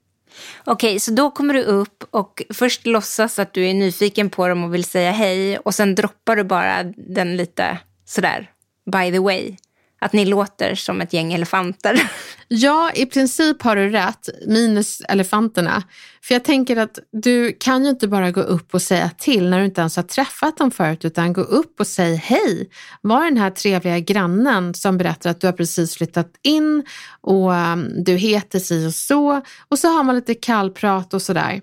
Okej, 0.64 1.00
så 1.00 1.10
då 1.10 1.30
kommer 1.30 1.54
du 1.54 1.62
upp 1.62 2.04
och 2.10 2.42
först 2.54 2.86
låtsas 2.86 3.38
att 3.38 3.54
du 3.54 3.66
är 3.66 3.74
nyfiken 3.74 4.30
på 4.30 4.48
dem 4.48 4.64
och 4.64 4.74
vill 4.74 4.84
säga 4.84 5.10
hej 5.10 5.58
och 5.58 5.74
sen 5.74 5.94
droppar 5.94 6.36
du 6.36 6.44
bara 6.44 6.84
den 6.96 7.36
lite 7.36 7.78
sådär, 8.04 8.50
by 8.92 9.12
the 9.12 9.18
way. 9.18 9.56
Att 10.00 10.12
ni 10.12 10.24
låter 10.24 10.74
som 10.74 11.00
ett 11.00 11.12
gäng 11.12 11.32
elefanter. 11.32 12.02
Ja, 12.50 12.90
i 12.94 13.06
princip 13.06 13.62
har 13.62 13.76
du 13.76 13.90
rätt, 13.90 14.28
minus 14.46 15.02
elefanterna. 15.08 15.82
För 16.22 16.34
jag 16.34 16.44
tänker 16.44 16.76
att 16.76 16.98
du 17.12 17.56
kan 17.60 17.84
ju 17.84 17.90
inte 17.90 18.08
bara 18.08 18.30
gå 18.30 18.40
upp 18.40 18.74
och 18.74 18.82
säga 18.82 19.10
till 19.18 19.50
när 19.50 19.58
du 19.58 19.64
inte 19.64 19.80
ens 19.80 19.96
har 19.96 20.02
träffat 20.02 20.56
dem 20.56 20.70
förut, 20.70 21.04
utan 21.04 21.32
gå 21.32 21.40
upp 21.40 21.80
och 21.80 21.86
säg 21.86 22.16
hej. 22.16 22.70
Var 23.02 23.24
den 23.24 23.36
här 23.36 23.50
trevliga 23.50 23.98
grannen 23.98 24.74
som 24.74 24.98
berättar 24.98 25.30
att 25.30 25.40
du 25.40 25.46
har 25.46 25.52
precis 25.52 25.94
flyttat 25.94 26.30
in 26.42 26.84
och 27.20 27.52
um, 27.52 28.04
du 28.04 28.12
heter 28.12 28.58
si 28.58 28.86
och 28.86 28.94
så. 28.94 29.42
Och 29.68 29.78
så 29.78 29.88
har 29.88 30.02
man 30.02 30.14
lite 30.14 30.34
kallprat 30.34 31.14
och 31.14 31.22
sådär. 31.22 31.60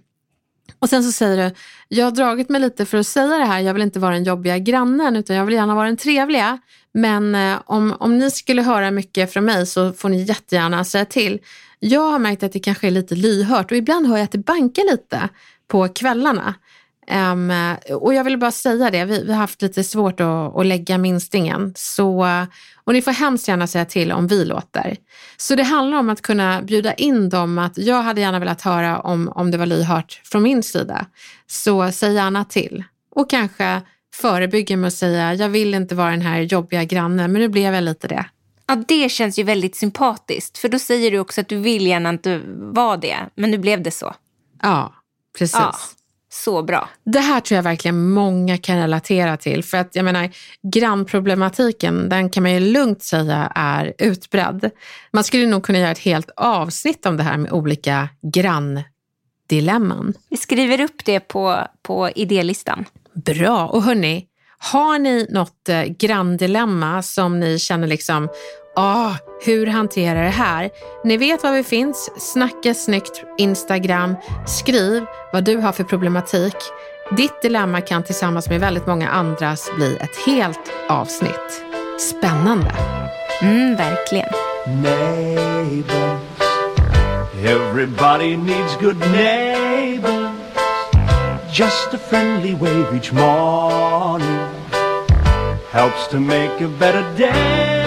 Och 0.79 0.89
sen 0.89 1.03
så 1.03 1.11
säger 1.11 1.37
du, 1.37 1.55
jag 1.87 2.05
har 2.05 2.11
dragit 2.11 2.49
mig 2.49 2.61
lite 2.61 2.85
för 2.85 2.97
att 2.97 3.07
säga 3.07 3.37
det 3.37 3.45
här, 3.45 3.59
jag 3.59 3.73
vill 3.73 3.83
inte 3.83 3.99
vara 3.99 4.13
den 4.13 4.23
jobbiga 4.23 4.57
grannen 4.57 5.15
utan 5.15 5.35
jag 5.35 5.45
vill 5.45 5.55
gärna 5.55 5.75
vara 5.75 5.87
den 5.87 5.97
trevliga. 5.97 6.59
Men 6.91 7.35
eh, 7.35 7.57
om, 7.65 7.95
om 7.99 8.17
ni 8.17 8.31
skulle 8.31 8.61
höra 8.61 8.91
mycket 8.91 9.33
från 9.33 9.45
mig 9.45 9.65
så 9.65 9.93
får 9.93 10.09
ni 10.09 10.23
jättegärna 10.23 10.83
säga 10.83 11.05
till. 11.05 11.39
Jag 11.79 12.11
har 12.11 12.19
märkt 12.19 12.43
att 12.43 12.53
det 12.53 12.59
kanske 12.59 12.87
är 12.87 12.91
lite 12.91 13.15
lyhört 13.15 13.71
och 13.71 13.77
ibland 13.77 14.07
hör 14.07 14.17
jag 14.17 14.23
att 14.23 14.31
det 14.31 14.37
bankar 14.37 14.91
lite 14.91 15.29
på 15.67 15.87
kvällarna. 15.87 16.53
Ehm, 17.07 17.51
och 17.91 18.13
jag 18.13 18.23
vill 18.23 18.37
bara 18.37 18.51
säga 18.51 18.91
det, 18.91 19.05
vi, 19.05 19.23
vi 19.23 19.31
har 19.31 19.39
haft 19.39 19.61
lite 19.61 19.83
svårt 19.83 20.19
att, 20.19 20.55
att 20.57 20.65
lägga 20.65 20.97
minstingen. 20.97 21.73
Så, 21.75 22.25
och 22.83 22.93
ni 22.93 23.01
får 23.01 23.11
hemskt 23.11 23.47
gärna 23.47 23.67
säga 23.67 23.85
till 23.85 24.11
om 24.11 24.27
vi 24.27 24.45
låter. 24.45 24.97
Så 25.37 25.55
det 25.55 25.63
handlar 25.63 25.97
om 25.97 26.09
att 26.09 26.21
kunna 26.21 26.61
bjuda 26.61 26.93
in 26.93 27.29
dem 27.29 27.57
att 27.57 27.77
jag 27.77 28.01
hade 28.01 28.21
gärna 28.21 28.39
velat 28.39 28.61
höra 28.61 28.99
om, 28.99 29.29
om 29.29 29.51
det 29.51 29.57
var 29.57 29.65
lyhört 29.65 30.21
från 30.23 30.43
min 30.43 30.63
sida. 30.63 31.05
Så 31.47 31.91
säg 31.91 32.13
gärna 32.13 32.45
till. 32.45 32.83
Och 33.15 33.29
kanske 33.29 33.81
förebygga 34.15 34.77
med 34.77 34.87
att 34.87 34.93
säga 34.93 35.33
jag 35.33 35.49
vill 35.49 35.73
inte 35.73 35.95
vara 35.95 36.11
den 36.11 36.21
här 36.21 36.41
jobbiga 36.41 36.83
grannen 36.83 37.31
men 37.31 37.41
nu 37.41 37.47
blev 37.47 37.73
jag 37.73 37.83
lite 37.83 38.07
det. 38.07 38.25
Ja, 38.67 38.75
det 38.87 39.09
känns 39.09 39.39
ju 39.39 39.43
väldigt 39.43 39.75
sympatiskt. 39.75 40.57
För 40.57 40.69
då 40.69 40.79
säger 40.79 41.11
du 41.11 41.19
också 41.19 41.41
att 41.41 41.47
du 41.47 41.57
vill 41.57 41.87
gärna 41.87 42.09
inte 42.09 42.41
vara 42.55 42.97
det, 42.97 43.17
men 43.35 43.51
nu 43.51 43.57
blev 43.57 43.83
det 43.83 43.91
så. 43.91 44.15
Ja, 44.61 44.93
precis. 45.37 45.55
Ja, 45.59 45.75
så 46.35 46.63
bra. 46.63 46.89
Det 47.03 47.19
här 47.19 47.39
tror 47.39 47.55
jag 47.55 47.63
verkligen 47.63 48.09
många 48.09 48.57
kan 48.57 48.77
relatera 48.77 49.37
till. 49.37 49.63
För 49.63 49.77
att 49.77 49.95
jag 49.95 50.05
menar, 50.05 50.29
grannproblematiken, 50.73 52.09
den 52.09 52.29
kan 52.29 52.43
man 52.43 52.53
ju 52.53 52.59
lugnt 52.59 53.03
säga 53.03 53.51
är 53.55 53.93
utbredd. 53.97 54.71
Man 55.11 55.23
skulle 55.23 55.47
nog 55.47 55.63
kunna 55.63 55.79
göra 55.79 55.91
ett 55.91 55.99
helt 55.99 56.29
avsnitt 56.35 57.05
om 57.05 57.17
det 57.17 57.23
här 57.23 57.37
med 57.37 57.51
olika 57.51 58.09
granndilemman. 58.33 60.13
Vi 60.29 60.37
skriver 60.37 60.81
upp 60.81 61.05
det 61.05 61.19
på, 61.19 61.67
på 61.81 62.09
idélistan. 62.09 62.85
Bra. 63.13 63.67
Och 63.67 63.83
hörni, 63.83 64.25
har 64.57 64.99
ni 64.99 65.27
något 65.29 65.69
eh, 65.69 65.83
granndilemma 65.83 67.01
som 67.01 67.39
ni 67.39 67.59
känner 67.59 67.87
liksom, 67.87 68.29
ah, 68.75 69.13
hur 69.45 69.67
hanterar 69.67 70.23
det 70.23 70.29
här? 70.29 70.69
Ni 71.03 71.17
vet 71.17 71.43
var 71.43 71.51
vi 71.51 71.63
finns. 71.63 72.09
Snacka 72.33 72.73
snyggt 72.73 73.23
Instagram. 73.37 74.15
Skriv 74.47 75.05
vad 75.33 75.43
du 75.43 75.57
har 75.57 75.71
för 75.71 75.83
problematik. 75.83 76.55
Ditt 77.17 77.41
dilemma 77.41 77.81
kan 77.81 78.03
tillsammans 78.03 78.49
med 78.49 78.59
väldigt 78.59 78.87
många 78.87 79.09
andras 79.09 79.71
bli 79.75 79.97
ett 79.97 80.25
helt 80.25 80.71
avsnitt. 80.89 81.63
Spännande. 81.99 82.71
Mm, 83.41 83.75
verkligen. 83.75 84.29
Neighbors. 84.81 86.21
Everybody 87.45 88.37
needs 88.37 88.77
good 88.81 88.99
neighbors. 89.11 90.31
Just 91.51 91.93
a 91.93 91.97
friendly 91.97 92.55
wave 92.55 92.97
each 92.97 93.13
morning 93.13 94.49
helps 95.71 96.07
to 96.07 96.19
make 96.19 96.61
a 96.61 96.67
better 96.79 97.03
day. 97.17 97.84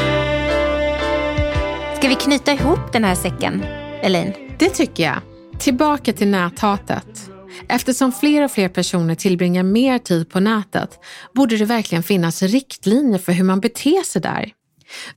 Ska 1.99 2.09
vi 2.09 2.15
knyta 2.15 2.53
ihop 2.53 2.93
den 2.93 3.05
här 3.05 3.15
säcken, 3.15 3.65
Elaine? 4.03 4.33
Det 4.59 4.69
tycker 4.69 5.03
jag. 5.03 5.21
Tillbaka 5.59 6.13
till 6.13 6.29
näthatet. 6.29 7.31
Eftersom 7.69 8.13
fler 8.13 8.45
och 8.45 8.51
fler 8.51 8.69
personer 8.69 9.15
tillbringar 9.15 9.63
mer 9.63 9.99
tid 9.99 10.31
på 10.31 10.41
nätet 10.41 10.91
borde 11.35 11.57
det 11.57 11.65
verkligen 11.65 12.03
finnas 12.03 12.43
riktlinjer 12.43 13.19
för 13.19 13.33
hur 13.33 13.45
man 13.45 13.61
beter 13.61 14.03
sig 14.05 14.23
där. 14.23 14.53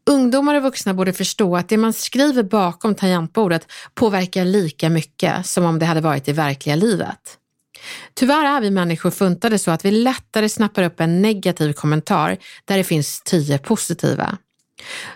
Ungdomar 0.10 0.56
och 0.56 0.64
vuxna 0.64 0.94
borde 0.94 1.14
förstå 1.14 1.58
att 1.58 1.70
det 1.70 1.78
man 1.78 1.94
skriver 1.94 2.44
bakom 2.44 2.96
tangentbordet 2.96 3.68
påverkar 3.96 4.46
lika 4.46 4.90
mycket 4.90 5.46
som 5.46 5.66
om 5.66 5.80
det 5.80 5.86
hade 5.86 6.02
varit 6.02 6.28
i 6.28 6.32
verkliga 6.32 6.76
livet. 6.76 7.38
Tyvärr 8.14 8.58
är 8.58 8.62
vi 8.62 8.72
människor 8.72 9.12
funtade 9.12 9.60
så 9.60 9.72
att 9.72 9.86
vi 9.86 9.92
lättare 9.92 10.50
snappar 10.50 10.84
upp 10.84 11.00
en 11.00 11.22
negativ 11.22 11.74
kommentar 11.74 12.38
där 12.66 12.78
det 12.78 12.84
finns 12.84 13.22
tio 13.22 13.58
positiva. 13.58 14.38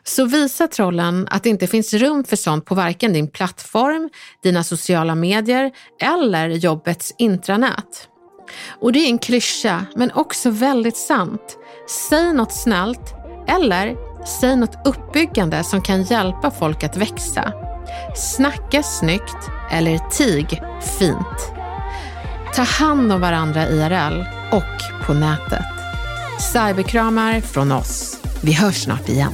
Så 0.04 0.26
visa 0.26 0.68
trollen 0.68 1.28
att 1.32 1.44
det 1.44 1.50
inte 1.50 1.68
finns 1.68 1.94
rum 1.94 2.24
för 2.24 2.36
sånt 2.36 2.66
på 2.66 2.76
varken 2.76 3.14
din 3.14 3.28
plattform, 3.28 4.10
dina 4.44 4.64
sociala 4.64 5.16
medier 5.16 5.72
eller 6.02 6.50
jobbets 6.50 7.14
intranät. 7.18 8.10
Och 8.82 8.92
det 8.92 9.00
är 9.00 9.08
en 9.08 9.20
klyscha, 9.20 9.86
men 9.96 10.12
också 10.12 10.50
väldigt 10.50 10.98
sant. 10.98 11.58
Säg 12.10 12.34
något 12.34 12.54
snällt 12.54 13.14
eller 13.48 13.96
säg 14.40 14.56
något 14.56 14.88
uppbyggande 14.88 15.64
som 15.64 15.82
kan 15.82 16.04
hjälpa 16.04 16.52
folk 16.52 16.84
att 16.84 16.98
växa. 16.98 17.54
Snacka 18.16 18.84
snyggt 18.84 19.50
eller 19.72 19.98
tig 19.98 20.62
fint. 21.00 21.52
Ta 22.56 22.62
hand 22.62 23.12
om 23.12 23.22
varandra 23.22 23.70
IRL 23.70 24.24
och 24.52 25.06
på 25.06 25.14
nätet. 25.14 25.66
Cyberkramar 26.54 27.42
från 27.42 27.72
oss. 27.72 28.20
Vi 28.44 28.54
hörs 28.54 28.84
snart 28.84 29.10
igen. 29.10 29.34